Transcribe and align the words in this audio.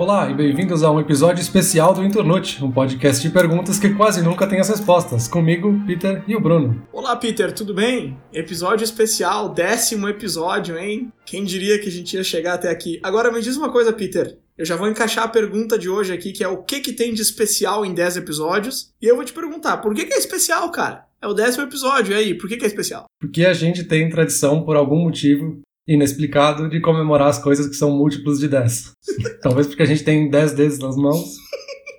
Olá 0.00 0.30
e 0.30 0.34
bem-vindos 0.34 0.82
a 0.82 0.90
um 0.90 0.98
episódio 0.98 1.42
especial 1.42 1.92
do 1.92 2.02
Internute, 2.02 2.64
um 2.64 2.72
podcast 2.72 3.20
de 3.20 3.28
perguntas 3.28 3.78
que 3.78 3.90
quase 3.90 4.22
nunca 4.22 4.46
tem 4.46 4.58
as 4.58 4.70
respostas. 4.70 5.28
Comigo, 5.28 5.78
Peter 5.86 6.24
e 6.26 6.34
o 6.34 6.40
Bruno. 6.40 6.82
Olá, 6.90 7.14
Peter, 7.16 7.52
tudo 7.52 7.74
bem? 7.74 8.16
Episódio 8.32 8.82
especial, 8.82 9.50
décimo 9.50 10.08
episódio, 10.08 10.78
hein? 10.78 11.12
Quem 11.26 11.44
diria 11.44 11.78
que 11.78 11.88
a 11.88 11.92
gente 11.92 12.16
ia 12.16 12.24
chegar 12.24 12.54
até 12.54 12.70
aqui? 12.70 12.98
Agora 13.02 13.30
me 13.30 13.42
diz 13.42 13.58
uma 13.58 13.70
coisa, 13.70 13.92
Peter. 13.92 14.38
Eu 14.56 14.64
já 14.64 14.74
vou 14.74 14.88
encaixar 14.88 15.24
a 15.24 15.28
pergunta 15.28 15.78
de 15.78 15.90
hoje 15.90 16.14
aqui, 16.14 16.32
que 16.32 16.42
é 16.42 16.48
o 16.48 16.62
que, 16.62 16.80
que 16.80 16.94
tem 16.94 17.12
de 17.12 17.20
especial 17.20 17.84
em 17.84 17.92
10 17.92 18.16
episódios? 18.16 18.94
E 19.02 19.06
eu 19.06 19.16
vou 19.16 19.24
te 19.26 19.34
perguntar, 19.34 19.76
por 19.82 19.94
que, 19.94 20.06
que 20.06 20.14
é 20.14 20.18
especial, 20.18 20.70
cara? 20.70 21.04
É 21.20 21.26
o 21.26 21.34
décimo 21.34 21.64
episódio, 21.64 22.14
e 22.14 22.16
aí, 22.16 22.34
por 22.34 22.48
que, 22.48 22.56
que 22.56 22.64
é 22.64 22.68
especial? 22.68 23.04
Porque 23.20 23.44
a 23.44 23.52
gente 23.52 23.84
tem 23.84 24.08
tradição, 24.08 24.62
por 24.62 24.76
algum 24.76 25.02
motivo, 25.02 25.60
inexplicado 25.90 26.68
de 26.68 26.80
comemorar 26.80 27.28
as 27.28 27.42
coisas 27.42 27.66
que 27.66 27.74
são 27.74 27.90
múltiplos 27.90 28.38
de 28.38 28.46
10. 28.46 28.92
Talvez 29.42 29.66
porque 29.66 29.82
a 29.82 29.86
gente 29.86 30.04
tem 30.04 30.30
10 30.30 30.52
dedos 30.52 30.78
nas 30.78 30.96
mãos, 30.96 31.34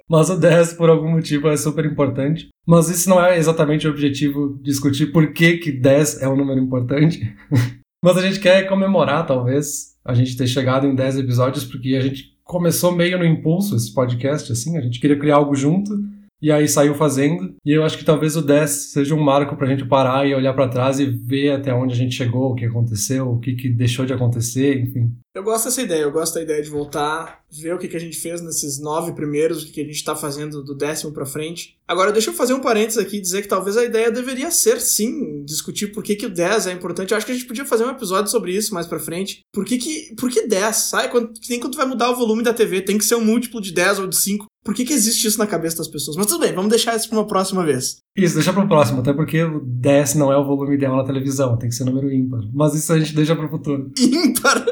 mas 0.09 0.29
o 0.29 0.37
10 0.37 0.73
por 0.73 0.89
algum 0.89 1.11
motivo 1.11 1.49
é 1.49 1.57
super 1.57 1.85
importante. 1.85 2.47
Mas 2.65 2.89
isso 2.89 3.09
não 3.09 3.23
é 3.23 3.37
exatamente 3.37 3.85
o 3.85 3.91
objetivo 3.91 4.57
discutir 4.63 5.07
por 5.11 5.33
que, 5.33 5.57
que 5.57 5.71
10 5.71 6.21
é 6.21 6.29
um 6.29 6.37
número 6.37 6.61
importante. 6.61 7.35
mas 8.03 8.17
a 8.17 8.21
gente 8.21 8.39
quer 8.39 8.67
comemorar, 8.67 9.27
talvez, 9.27 9.97
a 10.05 10.13
gente 10.13 10.37
ter 10.37 10.47
chegado 10.47 10.87
em 10.87 10.95
10 10.95 11.19
episódios, 11.19 11.65
porque 11.65 11.95
a 11.95 12.01
gente 12.01 12.31
começou 12.45 12.95
meio 12.95 13.19
no 13.19 13.25
impulso 13.25 13.75
esse 13.75 13.93
podcast, 13.93 14.51
assim, 14.51 14.77
a 14.77 14.81
gente 14.81 14.99
queria 15.01 15.19
criar 15.19 15.35
algo 15.35 15.53
junto 15.53 15.91
e 16.41 16.51
aí 16.51 16.67
saiu 16.67 16.95
fazendo. 16.95 17.55
E 17.63 17.71
eu 17.71 17.83
acho 17.83 17.97
que 17.97 18.05
talvez 18.05 18.35
o 18.35 18.41
10 18.41 18.69
seja 18.91 19.13
um 19.13 19.21
marco 19.21 19.55
pra 19.55 19.67
gente 19.67 19.85
parar 19.85 20.25
e 20.25 20.33
olhar 20.33 20.53
para 20.53 20.67
trás 20.67 20.99
e 20.99 21.05
ver 21.05 21.51
até 21.51 21.73
onde 21.73 21.93
a 21.93 21.97
gente 21.97 22.15
chegou, 22.15 22.51
o 22.51 22.55
que 22.55 22.65
aconteceu, 22.65 23.29
o 23.29 23.39
que, 23.39 23.53
que 23.53 23.69
deixou 23.69 24.05
de 24.05 24.13
acontecer, 24.13 24.79
enfim. 24.79 25.11
Eu 25.35 25.43
gosto 25.43 25.65
dessa 25.65 25.81
ideia, 25.81 26.01
eu 26.01 26.11
gosto 26.11 26.35
da 26.35 26.41
ideia 26.41 26.61
de 26.61 26.69
voltar, 26.69 27.40
ver 27.51 27.73
o 27.73 27.77
que, 27.77 27.87
que 27.87 27.97
a 27.97 27.99
gente 27.99 28.17
fez 28.17 28.41
nesses 28.41 28.79
nove 28.79 29.11
primeiros, 29.13 29.61
o 29.61 29.65
que, 29.65 29.73
que 29.73 29.81
a 29.81 29.85
gente 29.85 30.03
tá 30.03 30.15
fazendo 30.15 30.63
do 30.63 30.75
décimo 30.75 31.11
pra 31.11 31.25
frente. 31.25 31.77
Agora, 31.87 32.11
deixa 32.11 32.29
eu 32.29 32.33
fazer 32.33 32.53
um 32.53 32.61
parênteses 32.61 32.97
aqui 32.97 33.17
e 33.17 33.21
dizer 33.21 33.41
que 33.41 33.47
talvez 33.47 33.75
a 33.75 33.83
ideia 33.83 34.09
deveria 34.09 34.49
ser, 34.49 34.79
sim, 34.79 35.43
discutir 35.43 35.87
por 35.87 36.01
que, 36.03 36.15
que 36.15 36.25
o 36.25 36.33
10 36.33 36.67
é 36.67 36.71
importante. 36.71 37.11
Eu 37.11 37.17
acho 37.17 37.25
que 37.25 37.31
a 37.31 37.35
gente 37.35 37.47
podia 37.47 37.65
fazer 37.65 37.83
um 37.83 37.89
episódio 37.89 38.31
sobre 38.31 38.55
isso 38.55 38.73
mais 38.73 38.87
pra 38.87 38.99
frente. 38.99 39.41
Por 39.53 39.65
que, 39.65 39.77
que, 39.77 40.15
por 40.15 40.29
que 40.29 40.47
10? 40.47 40.75
Sabe? 40.75 41.09
Quando, 41.09 41.33
nem 41.49 41.59
quando 41.59 41.73
tu 41.73 41.77
vai 41.77 41.85
mudar 41.85 42.09
o 42.09 42.15
volume 42.15 42.43
da 42.43 42.53
TV, 42.53 42.81
tem 42.81 42.97
que 42.97 43.03
ser 43.03 43.15
um 43.15 43.25
múltiplo 43.25 43.59
de 43.59 43.73
10 43.73 43.99
ou 43.99 44.07
de 44.07 44.15
5. 44.15 44.45
Por 44.63 44.75
que, 44.75 44.85
que 44.85 44.93
existe 44.93 45.27
isso 45.27 45.39
na 45.39 45.47
cabeça 45.47 45.77
das 45.77 45.87
pessoas? 45.87 46.15
Mas 46.15 46.27
tudo 46.27 46.41
bem, 46.41 46.53
vamos 46.53 46.69
deixar 46.69 46.95
isso 46.95 47.09
pra 47.09 47.17
uma 47.17 47.27
próxima 47.27 47.65
vez. 47.65 47.97
Isso, 48.15 48.35
deixa 48.35 48.53
pro 48.53 48.67
próximo, 48.67 48.99
até 49.01 49.11
porque 49.11 49.43
o 49.43 49.59
10 49.59 50.15
não 50.15 50.31
é 50.31 50.37
o 50.37 50.45
volume 50.45 50.75
ideal 50.75 50.95
na 50.95 51.03
televisão, 51.03 51.57
tem 51.57 51.67
que 51.67 51.75
ser 51.75 51.83
número 51.83 52.11
ímpar. 52.11 52.41
Mas 52.53 52.75
isso 52.75 52.93
a 52.93 52.99
gente 52.99 53.15
deixa 53.15 53.35
pro 53.35 53.49
futuro. 53.49 53.91
Ímpar? 53.99 54.63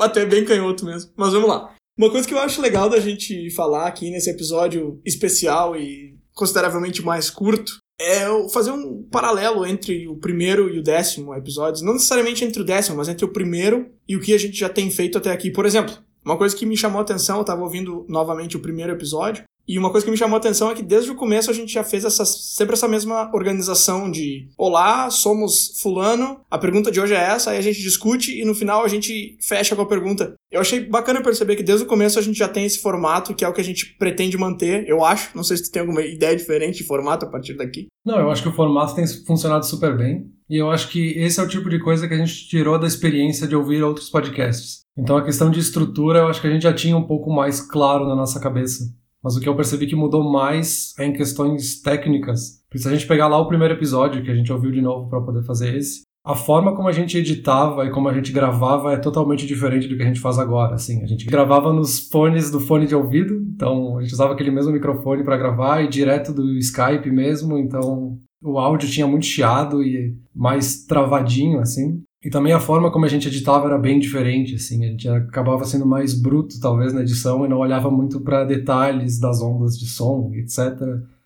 Até 0.00 0.24
bem 0.24 0.44
canhoto 0.44 0.84
mesmo. 0.84 1.10
Mas 1.16 1.32
vamos 1.32 1.48
lá. 1.48 1.74
Uma 1.98 2.10
coisa 2.10 2.28
que 2.28 2.32
eu 2.32 2.38
acho 2.38 2.62
legal 2.62 2.88
da 2.88 3.00
gente 3.00 3.50
falar 3.50 3.88
aqui 3.88 4.08
nesse 4.08 4.30
episódio 4.30 5.00
especial 5.04 5.76
e 5.76 6.16
consideravelmente 6.32 7.04
mais 7.04 7.28
curto 7.28 7.72
é 8.00 8.24
fazer 8.50 8.70
um 8.70 9.02
paralelo 9.10 9.66
entre 9.66 10.06
o 10.06 10.14
primeiro 10.14 10.72
e 10.72 10.78
o 10.78 10.82
décimo 10.82 11.34
episódios. 11.34 11.82
Não 11.82 11.94
necessariamente 11.94 12.44
entre 12.44 12.62
o 12.62 12.64
décimo, 12.64 12.98
mas 12.98 13.08
entre 13.08 13.24
o 13.24 13.32
primeiro 13.32 13.90
e 14.08 14.14
o 14.14 14.20
que 14.20 14.32
a 14.32 14.38
gente 14.38 14.56
já 14.56 14.68
tem 14.68 14.88
feito 14.92 15.18
até 15.18 15.32
aqui. 15.32 15.50
Por 15.50 15.66
exemplo, 15.66 15.92
uma 16.24 16.38
coisa 16.38 16.54
que 16.54 16.64
me 16.64 16.76
chamou 16.76 17.00
a 17.00 17.02
atenção, 17.02 17.38
eu 17.38 17.44
tava 17.44 17.62
ouvindo 17.62 18.06
novamente 18.08 18.56
o 18.56 18.60
primeiro 18.60 18.92
episódio, 18.92 19.42
e 19.68 19.78
uma 19.78 19.90
coisa 19.90 20.04
que 20.04 20.10
me 20.10 20.16
chamou 20.16 20.36
a 20.36 20.38
atenção 20.38 20.70
é 20.70 20.74
que 20.74 20.82
desde 20.82 21.10
o 21.10 21.14
começo 21.14 21.50
a 21.50 21.54
gente 21.54 21.70
já 21.70 21.84
fez 21.84 22.04
essa, 22.04 22.24
sempre 22.24 22.72
essa 22.72 22.88
mesma 22.88 23.30
organização 23.34 24.10
de 24.10 24.48
Olá, 24.56 25.10
somos 25.10 25.78
fulano, 25.82 26.40
a 26.50 26.56
pergunta 26.56 26.90
de 26.90 26.98
hoje 26.98 27.12
é 27.12 27.18
essa, 27.18 27.50
aí 27.50 27.58
a 27.58 27.62
gente 27.62 27.82
discute 27.82 28.40
e 28.40 28.44
no 28.46 28.54
final 28.54 28.82
a 28.82 28.88
gente 28.88 29.36
fecha 29.40 29.76
com 29.76 29.82
a 29.82 29.86
pergunta. 29.86 30.34
Eu 30.50 30.62
achei 30.62 30.80
bacana 30.80 31.22
perceber 31.22 31.54
que 31.54 31.62
desde 31.62 31.84
o 31.84 31.88
começo 31.88 32.18
a 32.18 32.22
gente 32.22 32.38
já 32.38 32.48
tem 32.48 32.64
esse 32.64 32.78
formato, 32.78 33.34
que 33.34 33.44
é 33.44 33.48
o 33.48 33.52
que 33.52 33.60
a 33.60 33.64
gente 33.64 33.94
pretende 33.98 34.38
manter, 34.38 34.88
eu 34.88 35.04
acho. 35.04 35.36
Não 35.36 35.44
sei 35.44 35.58
se 35.58 35.64
tu 35.64 35.70
tem 35.70 35.80
alguma 35.80 36.00
ideia 36.00 36.34
diferente 36.34 36.78
de 36.78 36.84
formato 36.84 37.26
a 37.26 37.28
partir 37.28 37.54
daqui. 37.54 37.88
Não, 38.06 38.18
eu 38.18 38.30
acho 38.30 38.42
que 38.42 38.48
o 38.48 38.54
formato 38.54 38.94
tem 38.94 39.06
funcionado 39.26 39.66
super 39.66 39.94
bem. 39.94 40.32
E 40.48 40.56
eu 40.56 40.70
acho 40.70 40.88
que 40.88 41.10
esse 41.18 41.38
é 41.38 41.42
o 41.42 41.48
tipo 41.48 41.68
de 41.68 41.78
coisa 41.78 42.08
que 42.08 42.14
a 42.14 42.16
gente 42.16 42.48
tirou 42.48 42.78
da 42.78 42.86
experiência 42.86 43.46
de 43.46 43.54
ouvir 43.54 43.82
outros 43.82 44.08
podcasts. 44.08 44.80
Então 44.96 45.18
a 45.18 45.24
questão 45.24 45.50
de 45.50 45.60
estrutura 45.60 46.20
eu 46.20 46.28
acho 46.28 46.40
que 46.40 46.46
a 46.46 46.50
gente 46.50 46.62
já 46.62 46.72
tinha 46.72 46.96
um 46.96 47.06
pouco 47.06 47.30
mais 47.30 47.60
claro 47.60 48.06
na 48.06 48.16
nossa 48.16 48.40
cabeça. 48.40 48.84
Mas 49.22 49.36
o 49.36 49.40
que 49.40 49.48
eu 49.48 49.56
percebi 49.56 49.86
que 49.86 49.96
mudou 49.96 50.22
mais 50.30 50.94
é 50.98 51.04
em 51.04 51.12
questões 51.12 51.80
técnicas. 51.80 52.62
Se 52.74 52.88
a 52.88 52.92
gente 52.92 53.06
pegar 53.06 53.28
lá 53.28 53.38
o 53.38 53.48
primeiro 53.48 53.74
episódio, 53.74 54.22
que 54.22 54.30
a 54.30 54.34
gente 54.34 54.52
ouviu 54.52 54.70
de 54.70 54.80
novo 54.80 55.08
para 55.08 55.20
poder 55.20 55.44
fazer 55.44 55.76
esse, 55.76 56.02
a 56.24 56.34
forma 56.34 56.76
como 56.76 56.88
a 56.88 56.92
gente 56.92 57.16
editava 57.16 57.86
e 57.86 57.90
como 57.90 58.08
a 58.08 58.12
gente 58.12 58.32
gravava 58.32 58.92
é 58.92 58.98
totalmente 58.98 59.46
diferente 59.46 59.88
do 59.88 59.96
que 59.96 60.02
a 60.02 60.06
gente 60.06 60.20
faz 60.20 60.38
agora. 60.38 60.74
Assim, 60.74 61.02
a 61.02 61.06
gente 61.06 61.24
gravava 61.24 61.72
nos 61.72 62.08
fones 62.10 62.50
do 62.50 62.60
fone 62.60 62.86
de 62.86 62.94
ouvido, 62.94 63.34
então 63.54 63.96
a 63.96 64.02
gente 64.02 64.12
usava 64.12 64.34
aquele 64.34 64.50
mesmo 64.50 64.72
microfone 64.72 65.24
para 65.24 65.38
gravar 65.38 65.82
e 65.82 65.88
direto 65.88 66.32
do 66.32 66.58
Skype 66.58 67.10
mesmo, 67.10 67.56
então 67.56 68.18
o 68.42 68.58
áudio 68.58 68.90
tinha 68.90 69.06
muito 69.06 69.24
chiado 69.24 69.82
e 69.82 70.14
mais 70.34 70.84
travadinho, 70.84 71.60
assim. 71.60 72.02
E 72.22 72.30
também 72.30 72.52
a 72.52 72.58
forma 72.58 72.90
como 72.90 73.04
a 73.04 73.08
gente 73.08 73.28
editava 73.28 73.66
era 73.66 73.78
bem 73.78 74.00
diferente, 74.00 74.56
assim, 74.56 74.84
a 74.84 74.88
gente 74.88 75.08
acabava 75.08 75.64
sendo 75.64 75.86
mais 75.86 76.14
bruto, 76.14 76.58
talvez, 76.60 76.92
na 76.92 77.02
edição 77.02 77.44
e 77.44 77.48
não 77.48 77.58
olhava 77.58 77.90
muito 77.90 78.20
para 78.20 78.44
detalhes 78.44 79.20
das 79.20 79.40
ondas 79.40 79.78
de 79.78 79.86
som, 79.86 80.32
etc. 80.34 80.80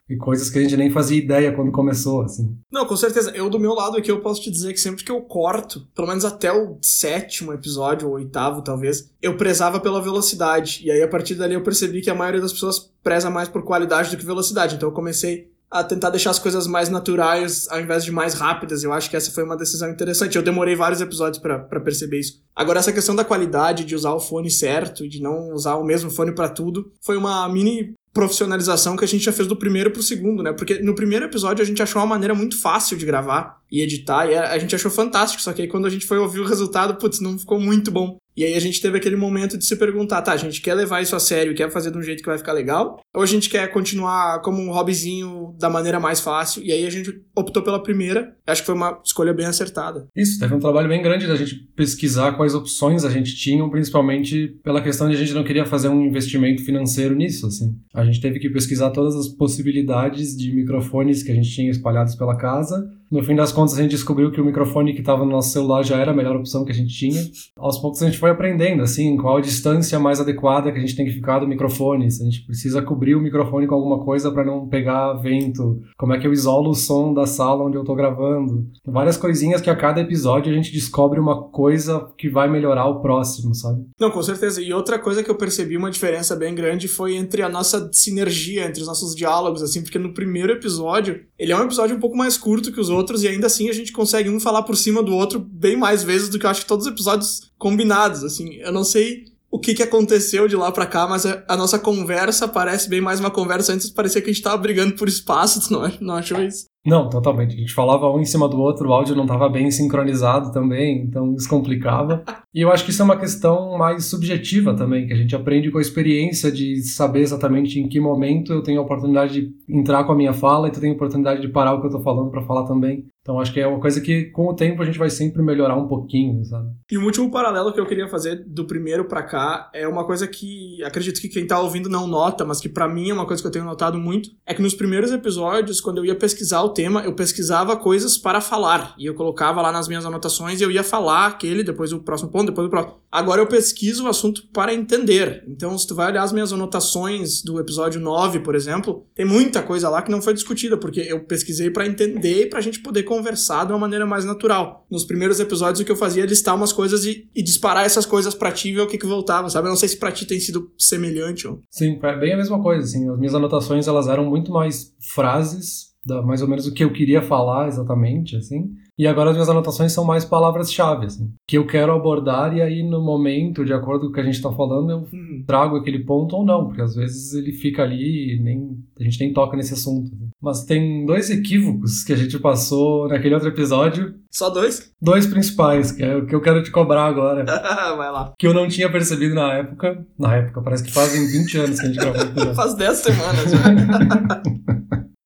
E 0.08 0.16
coisas 0.16 0.50
que 0.50 0.58
a 0.58 0.62
gente 0.62 0.76
nem 0.76 0.90
fazia 0.90 1.16
ideia 1.16 1.52
quando 1.52 1.72
começou, 1.72 2.22
assim. 2.22 2.54
Não, 2.70 2.84
com 2.84 2.96
certeza. 2.96 3.30
Eu, 3.30 3.48
do 3.48 3.58
meu 3.58 3.72
lado 3.72 3.96
aqui, 3.96 4.10
eu 4.10 4.20
posso 4.20 4.42
te 4.42 4.50
dizer 4.50 4.74
que 4.74 4.80
sempre 4.80 5.02
que 5.02 5.10
eu 5.10 5.22
corto, 5.22 5.86
pelo 5.94 6.08
menos 6.08 6.26
até 6.26 6.52
o 6.52 6.76
sétimo 6.82 7.54
episódio, 7.54 8.08
ou 8.08 8.14
oitavo, 8.14 8.60
talvez, 8.60 9.10
eu 9.22 9.38
prezava 9.38 9.80
pela 9.80 10.02
velocidade. 10.02 10.82
E 10.84 10.90
aí, 10.90 11.02
a 11.02 11.08
partir 11.08 11.36
dali, 11.36 11.54
eu 11.54 11.62
percebi 11.62 12.02
que 12.02 12.10
a 12.10 12.14
maioria 12.14 12.40
das 12.40 12.52
pessoas 12.52 12.92
preza 13.02 13.30
mais 13.30 13.48
por 13.48 13.62
qualidade 13.62 14.10
do 14.10 14.18
que 14.18 14.26
velocidade. 14.26 14.74
Então, 14.74 14.90
eu 14.90 14.94
comecei 14.94 15.51
a 15.72 15.82
tentar 15.82 16.10
deixar 16.10 16.30
as 16.30 16.38
coisas 16.38 16.66
mais 16.66 16.90
naturais 16.90 17.66
ao 17.70 17.80
invés 17.80 18.04
de 18.04 18.12
mais 18.12 18.34
rápidas. 18.34 18.84
Eu 18.84 18.92
acho 18.92 19.08
que 19.08 19.16
essa 19.16 19.30
foi 19.30 19.42
uma 19.42 19.56
decisão 19.56 19.90
interessante. 19.90 20.36
Eu 20.36 20.42
demorei 20.42 20.76
vários 20.76 21.00
episódios 21.00 21.42
para 21.42 21.80
perceber 21.80 22.20
isso. 22.20 22.42
Agora, 22.54 22.78
essa 22.78 22.92
questão 22.92 23.16
da 23.16 23.24
qualidade, 23.24 23.84
de 23.84 23.94
usar 23.94 24.12
o 24.12 24.20
fone 24.20 24.50
certo, 24.50 25.08
de 25.08 25.20
não 25.22 25.52
usar 25.52 25.76
o 25.76 25.84
mesmo 25.84 26.10
fone 26.10 26.34
para 26.34 26.50
tudo, 26.50 26.92
foi 27.00 27.16
uma 27.16 27.48
mini 27.48 27.94
profissionalização 28.12 28.94
que 28.94 29.04
a 29.04 29.08
gente 29.08 29.24
já 29.24 29.32
fez 29.32 29.48
do 29.48 29.56
primeiro 29.56 29.90
pro 29.90 30.02
segundo, 30.02 30.42
né? 30.42 30.52
Porque 30.52 30.80
no 30.80 30.94
primeiro 30.94 31.24
episódio 31.24 31.62
a 31.62 31.66
gente 31.66 31.82
achou 31.82 32.02
uma 32.02 32.08
maneira 32.08 32.34
muito 32.34 32.60
fácil 32.60 32.98
de 32.98 33.06
gravar 33.06 33.56
e 33.70 33.80
editar, 33.80 34.26
e 34.26 34.36
a 34.36 34.58
gente 34.58 34.74
achou 34.74 34.90
fantástico, 34.90 35.42
só 35.42 35.50
que 35.54 35.62
aí 35.62 35.68
quando 35.68 35.86
a 35.86 35.90
gente 35.90 36.04
foi 36.04 36.18
ouvir 36.18 36.40
o 36.40 36.46
resultado, 36.46 36.96
putz, 36.96 37.20
não 37.20 37.38
ficou 37.38 37.58
muito 37.58 37.90
bom. 37.90 38.18
E 38.36 38.44
aí 38.44 38.54
a 38.54 38.60
gente 38.60 38.80
teve 38.80 38.96
aquele 38.96 39.16
momento 39.16 39.58
de 39.58 39.64
se 39.64 39.76
perguntar, 39.76 40.22
tá, 40.22 40.32
a 40.32 40.36
gente 40.36 40.60
quer 40.60 40.74
levar 40.74 41.02
isso 41.02 41.14
a 41.14 41.20
sério, 41.20 41.54
quer 41.54 41.70
fazer 41.70 41.90
de 41.90 41.98
um 41.98 42.02
jeito 42.02 42.22
que 42.22 42.28
vai 42.28 42.38
ficar 42.38 42.52
legal? 42.52 43.00
Ou 43.14 43.22
a 43.22 43.26
gente 43.26 43.48
quer 43.48 43.70
continuar 43.70 44.40
como 44.40 44.60
um 44.62 44.70
hobbyzinho 44.70 45.54
da 45.58 45.68
maneira 45.68 46.00
mais 46.00 46.20
fácil? 46.20 46.62
E 46.62 46.72
aí 46.72 46.86
a 46.86 46.90
gente 46.90 47.22
optou 47.36 47.62
pela 47.62 47.82
primeira. 47.82 48.34
Acho 48.46 48.62
que 48.62 48.66
foi 48.66 48.74
uma 48.74 49.00
escolha 49.04 49.34
bem 49.34 49.46
acertada. 49.46 50.06
Isso, 50.16 50.38
teve 50.38 50.54
um 50.54 50.58
trabalho 50.58 50.88
bem 50.88 51.02
grande 51.02 51.26
da 51.26 51.36
gente 51.36 51.56
pesquisar 51.76 52.32
quais 52.32 52.54
opções 52.54 53.04
a 53.04 53.10
gente 53.10 53.36
tinha, 53.36 53.68
principalmente 53.68 54.48
pela 54.62 54.80
questão 54.80 55.08
de 55.08 55.14
a 55.14 55.18
gente 55.18 55.34
não 55.34 55.44
queria 55.44 55.66
fazer 55.66 55.88
um 55.88 56.02
investimento 56.02 56.64
financeiro 56.64 57.14
nisso, 57.14 57.46
assim. 57.46 57.76
A 57.94 58.04
gente 58.04 58.20
teve 58.20 58.38
que 58.38 58.48
pesquisar 58.50 58.90
todas 58.90 59.14
as 59.14 59.28
possibilidades 59.28 60.36
de 60.36 60.52
microfones 60.52 61.22
que 61.22 61.30
a 61.30 61.34
gente 61.34 61.50
tinha 61.50 61.70
espalhados 61.70 62.14
pela 62.14 62.36
casa 62.36 62.90
no 63.12 63.22
fim 63.22 63.36
das 63.36 63.52
contas, 63.52 63.74
a 63.74 63.82
gente 63.82 63.90
descobriu 63.90 64.32
que 64.32 64.40
o 64.40 64.44
microfone 64.44 64.94
que 64.94 65.00
estava 65.00 65.22
no 65.22 65.30
nosso 65.30 65.50
celular 65.50 65.82
já 65.82 65.98
era 65.98 66.12
a 66.12 66.14
melhor 66.14 66.34
opção 66.34 66.64
que 66.64 66.72
a 66.72 66.74
gente 66.74 66.94
tinha. 66.94 67.22
Aos 67.58 67.76
poucos 67.76 68.02
a 68.02 68.06
gente 68.06 68.18
foi 68.18 68.30
aprendendo, 68.30 68.82
assim, 68.82 69.18
qual 69.18 69.36
a 69.36 69.40
distância 69.42 70.00
mais 70.00 70.18
adequada 70.18 70.72
que 70.72 70.78
a 70.78 70.80
gente 70.80 70.96
tem 70.96 71.04
que 71.04 71.12
ficar 71.12 71.38
do 71.38 71.46
microfone. 71.46 72.10
Se 72.10 72.22
a 72.22 72.24
gente 72.24 72.46
precisa 72.46 72.80
cobrir 72.80 73.14
o 73.14 73.20
microfone 73.20 73.66
com 73.66 73.74
alguma 73.74 74.02
coisa 74.02 74.32
para 74.32 74.42
não 74.42 74.66
pegar 74.66 75.12
vento. 75.14 75.82
Como 75.98 76.14
é 76.14 76.18
que 76.18 76.26
eu 76.26 76.32
isolo 76.32 76.70
o 76.70 76.74
som 76.74 77.12
da 77.12 77.26
sala 77.26 77.64
onde 77.64 77.76
eu 77.76 77.82
estou 77.82 77.94
gravando. 77.94 78.66
Várias 78.86 79.18
coisinhas 79.18 79.60
que 79.60 79.68
a 79.68 79.76
cada 79.76 80.00
episódio 80.00 80.50
a 80.50 80.54
gente 80.54 80.72
descobre 80.72 81.20
uma 81.20 81.42
coisa 81.50 82.08
que 82.16 82.30
vai 82.30 82.48
melhorar 82.48 82.86
o 82.86 83.02
próximo, 83.02 83.54
sabe? 83.54 83.84
Não, 84.00 84.10
com 84.10 84.22
certeza. 84.22 84.62
E 84.62 84.72
outra 84.72 84.98
coisa 84.98 85.22
que 85.22 85.30
eu 85.30 85.36
percebi 85.36 85.76
uma 85.76 85.90
diferença 85.90 86.34
bem 86.34 86.54
grande 86.54 86.88
foi 86.88 87.14
entre 87.14 87.42
a 87.42 87.48
nossa 87.50 87.90
sinergia, 87.92 88.64
entre 88.64 88.80
os 88.80 88.88
nossos 88.88 89.14
diálogos, 89.14 89.62
assim, 89.62 89.82
porque 89.82 89.98
no 89.98 90.14
primeiro 90.14 90.52
episódio, 90.52 91.20
ele 91.38 91.52
é 91.52 91.56
um 91.56 91.64
episódio 91.64 91.94
um 91.94 92.00
pouco 92.00 92.16
mais 92.16 92.38
curto 92.38 92.72
que 92.72 92.80
os 92.80 92.88
outros 92.88 93.01
outros 93.02 93.22
e 93.22 93.28
ainda 93.28 93.46
assim 93.46 93.68
a 93.68 93.72
gente 93.72 93.92
consegue 93.92 94.30
um 94.30 94.38
falar 94.38 94.62
por 94.62 94.76
cima 94.76 95.02
do 95.02 95.14
outro 95.14 95.38
bem 95.38 95.76
mais 95.76 96.02
vezes 96.02 96.28
do 96.28 96.38
que 96.38 96.46
eu 96.46 96.50
acho 96.50 96.62
que 96.62 96.66
todos 96.66 96.86
os 96.86 96.92
episódios 96.92 97.52
combinados, 97.58 98.24
assim. 98.24 98.54
Eu 98.54 98.72
não 98.72 98.84
sei 98.84 99.24
o 99.52 99.58
que, 99.58 99.74
que 99.74 99.82
aconteceu 99.82 100.48
de 100.48 100.56
lá 100.56 100.72
para 100.72 100.86
cá, 100.86 101.06
mas 101.06 101.26
a, 101.26 101.44
a, 101.46 101.56
nossa 101.58 101.78
conversa 101.78 102.48
parece 102.48 102.88
bem 102.88 103.02
mais 103.02 103.20
uma 103.20 103.30
conversa. 103.30 103.74
Antes 103.74 103.90
parecia 103.90 104.22
que 104.22 104.30
a 104.30 104.32
gente 104.32 104.42
tava 104.42 104.56
brigando 104.56 104.94
por 104.94 105.06
espaço, 105.06 105.60
tu 105.60 105.72
não, 105.74 105.92
não 106.00 106.14
achou 106.14 106.40
isso? 106.42 106.72
Não, 106.84 107.08
totalmente. 107.08 107.54
A 107.54 107.58
gente 107.58 107.74
falava 107.74 108.10
um 108.10 108.18
em 108.18 108.24
cima 108.24 108.48
do 108.48 108.58
outro, 108.58 108.88
o 108.88 108.92
áudio 108.92 109.14
não 109.14 109.24
estava 109.24 109.48
bem 109.50 109.70
sincronizado 109.70 110.50
também, 110.52 111.02
então 111.02 111.34
isso 111.36 111.48
complicava. 111.48 112.24
E 112.54 112.60
eu 112.60 112.70
acho 112.70 112.84
que 112.84 112.90
isso 112.90 113.00
é 113.00 113.04
uma 113.06 113.16
questão 113.16 113.78
mais 113.78 114.04
subjetiva 114.04 114.74
também, 114.74 115.06
que 115.06 115.12
a 115.14 115.16
gente 115.16 115.34
aprende 115.34 115.70
com 115.70 115.78
a 115.78 115.80
experiência 115.80 116.52
de 116.52 116.82
saber 116.82 117.20
exatamente 117.20 117.80
em 117.80 117.88
que 117.88 117.98
momento 117.98 118.52
eu 118.52 118.62
tenho 118.62 118.78
a 118.78 118.82
oportunidade 118.82 119.32
de 119.40 119.54
entrar 119.72 120.04
com 120.04 120.12
a 120.12 120.16
minha 120.16 120.32
fala 120.32 120.68
e 120.68 120.70
tu 120.70 120.80
tem 120.80 120.90
a 120.90 120.94
oportunidade 120.94 121.40
de 121.40 121.48
parar 121.48 121.74
o 121.74 121.80
que 121.80 121.86
eu 121.86 121.90
estou 121.90 122.02
falando 122.02 122.30
para 122.30 122.42
falar 122.42 122.64
também. 122.64 123.06
Então 123.22 123.38
acho 123.38 123.52
que 123.52 123.60
é 123.60 123.66
uma 123.66 123.80
coisa 123.80 124.00
que 124.00 124.24
com 124.26 124.48
o 124.48 124.54
tempo 124.54 124.82
a 124.82 124.84
gente 124.84 124.98
vai 124.98 125.08
sempre 125.08 125.42
melhorar 125.42 125.76
um 125.76 125.86
pouquinho, 125.86 126.44
sabe? 126.44 126.68
E 126.90 126.98
o 126.98 127.04
último 127.04 127.30
paralelo 127.30 127.72
que 127.72 127.78
eu 127.78 127.86
queria 127.86 128.08
fazer 128.08 128.44
do 128.44 128.66
primeiro 128.66 129.04
para 129.04 129.22
cá 129.22 129.70
é 129.72 129.86
uma 129.86 130.04
coisa 130.04 130.26
que 130.26 130.82
acredito 130.84 131.20
que 131.20 131.28
quem 131.28 131.46
tá 131.46 131.60
ouvindo 131.60 131.88
não 131.88 132.08
nota, 132.08 132.44
mas 132.44 132.60
que 132.60 132.68
para 132.68 132.88
mim 132.88 133.10
é 133.10 133.14
uma 133.14 133.24
coisa 133.24 133.40
que 133.40 133.46
eu 133.46 133.52
tenho 133.52 133.64
notado 133.64 133.96
muito, 133.96 134.30
é 134.44 134.52
que 134.52 134.60
nos 134.60 134.74
primeiros 134.74 135.12
episódios, 135.12 135.80
quando 135.80 135.98
eu 135.98 136.04
ia 136.04 136.16
pesquisar 136.16 136.62
o 136.62 136.70
tema, 136.70 137.02
eu 137.02 137.14
pesquisava 137.14 137.76
coisas 137.76 138.18
para 138.18 138.40
falar 138.40 138.94
e 138.98 139.06
eu 139.06 139.14
colocava 139.14 139.62
lá 139.62 139.70
nas 139.70 139.86
minhas 139.86 140.04
anotações 140.04 140.60
e 140.60 140.64
eu 140.64 140.70
ia 140.70 140.82
falar 140.82 141.26
aquele, 141.26 141.62
depois 141.62 141.92
o 141.92 142.00
próximo 142.00 142.30
ponto, 142.30 142.46
depois 142.46 142.66
o 142.66 142.70
próximo. 142.70 142.96
Agora 143.10 143.40
eu 143.40 143.46
pesquiso 143.46 144.04
o 144.04 144.08
assunto 144.08 144.48
para 144.52 144.74
entender. 144.74 145.44
Então, 145.46 145.76
se 145.78 145.86
tu 145.86 145.94
vai 145.94 146.10
olhar 146.10 146.22
as 146.22 146.32
minhas 146.32 146.52
anotações 146.52 147.42
do 147.42 147.60
episódio 147.60 148.00
9, 148.00 148.40
por 148.40 148.54
exemplo, 148.54 149.06
tem 149.14 149.24
muita 149.24 149.61
coisa 149.62 149.88
lá 149.88 150.02
que 150.02 150.10
não 150.10 150.22
foi 150.22 150.34
discutida, 150.34 150.76
porque 150.76 151.00
eu 151.00 151.20
pesquisei 151.24 151.70
para 151.70 151.86
entender 151.86 152.42
e 152.42 152.46
pra 152.46 152.60
gente 152.60 152.80
poder 152.80 153.02
conversar 153.02 153.64
de 153.64 153.72
uma 153.72 153.78
maneira 153.78 154.06
mais 154.06 154.24
natural. 154.24 154.86
Nos 154.90 155.04
primeiros 155.04 155.40
episódios, 155.40 155.80
o 155.80 155.84
que 155.84 155.92
eu 155.92 155.96
fazia 155.96 156.22
é 156.22 156.26
listar 156.26 156.54
umas 156.54 156.72
coisas 156.72 157.04
e, 157.04 157.28
e 157.34 157.42
disparar 157.42 157.84
essas 157.84 158.06
coisas 158.06 158.34
pra 158.34 158.52
ti 158.52 158.68
e 158.68 158.72
ver 158.72 158.82
o 158.82 158.86
que, 158.86 158.98
que 158.98 159.06
voltava, 159.06 159.48
sabe? 159.48 159.66
Eu 159.66 159.70
não 159.70 159.76
sei 159.76 159.88
se 159.88 159.96
pra 159.96 160.12
ti 160.12 160.26
tem 160.26 160.40
sido 160.40 160.70
semelhante. 160.78 161.46
Ou... 161.46 161.60
Sim, 161.70 161.98
é 162.02 162.16
bem 162.18 162.34
a 162.34 162.36
mesma 162.36 162.60
coisa, 162.62 162.84
assim. 162.84 163.08
As 163.08 163.18
minhas 163.18 163.34
anotações, 163.34 163.86
elas 163.86 164.08
eram 164.08 164.24
muito 164.28 164.52
mais 164.52 164.94
frases, 165.00 165.92
da, 166.04 166.22
mais 166.22 166.42
ou 166.42 166.48
menos 166.48 166.66
o 166.66 166.72
que 166.72 166.84
eu 166.84 166.92
queria 166.92 167.22
falar 167.22 167.68
exatamente, 167.68 168.36
assim. 168.36 168.70
E 168.98 169.06
agora 169.06 169.30
as 169.30 169.36
minhas 169.36 169.48
anotações 169.48 169.92
são 169.92 170.04
mais 170.04 170.24
palavras-chave, 170.24 171.06
assim, 171.06 171.32
que 171.48 171.56
eu 171.56 171.66
quero 171.66 171.92
abordar 171.92 172.54
e 172.54 172.60
aí 172.60 172.82
no 172.82 173.02
momento, 173.02 173.64
de 173.64 173.72
acordo 173.72 174.06
com 174.06 174.06
o 174.08 174.12
que 174.12 174.20
a 174.20 174.24
gente 174.24 174.34
está 174.34 174.52
falando, 174.52 174.90
eu 174.90 174.98
uhum. 174.98 175.44
trago 175.46 175.76
aquele 175.76 176.00
ponto 176.00 176.36
ou 176.36 176.44
não, 176.44 176.66
porque 176.66 176.82
às 176.82 176.94
vezes 176.94 177.32
ele 177.32 177.52
fica 177.52 177.82
ali 177.82 178.34
e 178.34 178.40
nem, 178.40 178.78
a 179.00 179.02
gente 179.02 179.18
nem 179.20 179.32
toca 179.32 179.56
nesse 179.56 179.72
assunto. 179.72 180.10
Mas 180.40 180.64
tem 180.64 181.06
dois 181.06 181.30
equívocos 181.30 182.04
que 182.04 182.12
a 182.12 182.16
gente 182.16 182.38
passou 182.38 183.08
naquele 183.08 183.34
outro 183.34 183.48
episódio. 183.48 184.14
Só 184.30 184.50
dois? 184.50 184.92
Dois 185.00 185.26
principais, 185.26 185.92
que 185.92 186.02
é 186.02 186.16
o 186.16 186.26
que 186.26 186.34
eu 186.34 186.40
quero 186.40 186.62
te 186.62 186.70
cobrar 186.70 187.06
agora. 187.06 187.44
Vai 187.96 188.10
lá. 188.10 188.32
Que 188.38 188.46
eu 188.46 188.54
não 188.54 188.68
tinha 188.68 188.90
percebido 188.90 189.34
na 189.34 189.54
época. 189.54 190.04
Na 190.18 190.36
época, 190.36 190.60
parece 190.60 190.84
que 190.84 190.92
fazem 190.92 191.26
20 191.28 191.58
anos 191.58 191.80
que 191.80 191.86
a 191.86 191.88
gente 191.88 191.98
gravou. 191.98 192.54
Faz 192.54 192.74
10 192.74 192.96
semanas. 192.98 193.52
Né? 193.52 194.62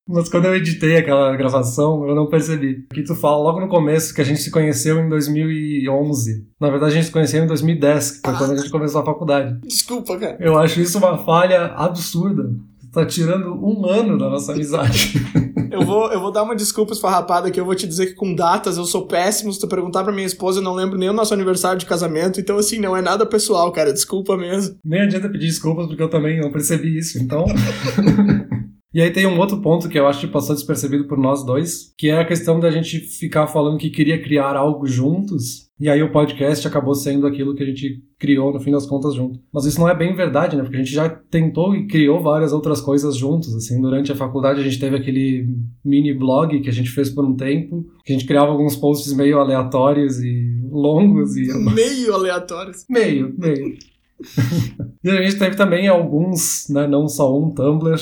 Mas 0.07 0.29
quando 0.29 0.45
eu 0.45 0.55
editei 0.55 0.97
aquela 0.97 1.35
gravação, 1.35 2.07
eu 2.07 2.15
não 2.15 2.27
percebi. 2.27 2.85
Que 2.93 3.03
tu 3.03 3.13
fala 3.13 3.37
logo 3.37 3.59
no 3.59 3.67
começo 3.67 4.13
que 4.13 4.21
a 4.21 4.23
gente 4.23 4.41
se 4.41 4.49
conheceu 4.49 4.99
em 4.99 5.09
2011. 5.09 6.47
Na 6.59 6.69
verdade, 6.69 6.93
a 6.93 6.95
gente 6.95 7.07
se 7.07 7.11
conheceu 7.11 7.43
em 7.43 7.47
2010, 7.47 8.11
que 8.11 8.21
foi 8.21 8.33
ah. 8.33 8.37
quando 8.37 8.53
a 8.53 8.57
gente 8.57 8.69
começou 8.69 9.01
a 9.01 9.05
faculdade. 9.05 9.59
Desculpa, 9.65 10.17
cara. 10.17 10.37
Eu 10.39 10.57
acho 10.57 10.79
isso 10.79 10.97
uma 10.97 11.17
falha 11.17 11.73
absurda. 11.75 12.43
Tu 12.79 12.91
tá 12.91 13.05
tirando 13.05 13.53
um 13.53 13.85
ano 13.85 14.17
da 14.17 14.29
nossa 14.29 14.53
amizade. 14.53 15.13
eu, 15.69 15.81
vou, 15.85 16.11
eu 16.11 16.21
vou 16.21 16.31
dar 16.31 16.43
uma 16.43 16.55
desculpa 16.55 16.93
esfarrapada 16.93 17.49
aqui. 17.49 17.59
Eu 17.59 17.65
vou 17.65 17.75
te 17.75 17.85
dizer 17.85 18.07
que 18.07 18.15
com 18.15 18.33
datas 18.33 18.77
eu 18.77 18.85
sou 18.85 19.07
péssimo. 19.07 19.51
Se 19.51 19.59
tu 19.59 19.67
perguntar 19.67 20.03
pra 20.05 20.13
minha 20.13 20.25
esposa, 20.25 20.59
eu 20.59 20.63
não 20.63 20.73
lembro 20.73 20.97
nem 20.97 21.09
o 21.09 21.13
nosso 21.13 21.33
aniversário 21.33 21.77
de 21.77 21.85
casamento. 21.85 22.39
Então, 22.39 22.57
assim, 22.57 22.79
não 22.79 22.95
é 22.95 23.01
nada 23.01 23.25
pessoal, 23.25 23.71
cara. 23.73 23.91
Desculpa 23.91 24.37
mesmo. 24.37 24.77
Nem 24.85 25.01
adianta 25.01 25.27
pedir 25.27 25.47
desculpas, 25.47 25.87
porque 25.87 26.01
eu 26.01 26.09
também 26.09 26.39
não 26.39 26.51
percebi 26.51 26.97
isso. 26.97 27.21
Então. 27.21 27.45
E 28.93 29.01
aí 29.01 29.11
tem 29.11 29.27
um 29.27 29.37
outro 29.37 29.61
ponto 29.61 29.89
que 29.89 29.99
eu 29.99 30.07
acho 30.07 30.21
que 30.21 30.31
passou 30.31 30.55
despercebido 30.55 31.07
por 31.07 31.17
nós 31.17 31.45
dois, 31.45 31.93
que 31.97 32.09
é 32.09 32.19
a 32.19 32.25
questão 32.25 32.59
da 32.59 32.71
gente 32.71 32.99
ficar 32.99 33.45
falando 33.47 33.77
que 33.77 33.89
queria 33.89 34.21
criar 34.21 34.55
algo 34.55 34.87
juntos, 34.87 35.67
e 35.79 35.89
aí 35.89 36.01
o 36.01 36.11
podcast 36.11 36.67
acabou 36.67 36.95
sendo 36.95 37.27
aquilo 37.27 37.53
que 37.53 37.61
a 37.61 37.65
gente 37.65 38.01
criou 38.17 38.51
no 38.51 38.59
fim 38.59 38.71
das 38.71 38.87
contas 38.87 39.13
junto. 39.13 39.39
Mas 39.53 39.65
isso 39.65 39.79
não 39.79 39.89
é 39.89 39.95
bem 39.95 40.15
verdade, 40.15 40.55
né? 40.55 40.63
Porque 40.63 40.77
a 40.77 40.79
gente 40.79 40.93
já 40.93 41.09
tentou 41.09 41.75
e 41.75 41.85
criou 41.85 42.21
várias 42.23 42.53
outras 42.53 42.81
coisas 42.81 43.15
juntos, 43.15 43.53
assim, 43.53 43.79
durante 43.79 44.11
a 44.11 44.15
faculdade 44.15 44.61
a 44.61 44.63
gente 44.63 44.79
teve 44.79 44.95
aquele 44.95 45.47
mini 45.83 46.13
blog 46.13 46.59
que 46.61 46.69
a 46.69 46.73
gente 46.73 46.89
fez 46.89 47.09
por 47.09 47.25
um 47.25 47.35
tempo, 47.35 47.85
que 48.05 48.13
a 48.13 48.17
gente 48.17 48.27
criava 48.27 48.51
alguns 48.51 48.75
posts 48.75 49.13
meio 49.13 49.37
aleatórios 49.37 50.17
e 50.19 50.61
longos 50.71 51.35
e 51.35 51.47
meio 51.75 52.13
aleatórios. 52.13 52.85
Meio, 52.89 53.35
meio. 53.37 53.75
e 55.03 55.09
a 55.09 55.21
gente 55.21 55.37
teve 55.37 55.55
também 55.55 55.87
alguns, 55.87 56.67
né, 56.69 56.87
não 56.87 57.07
só 57.07 57.37
um 57.37 57.53
Tumblr, 57.53 57.95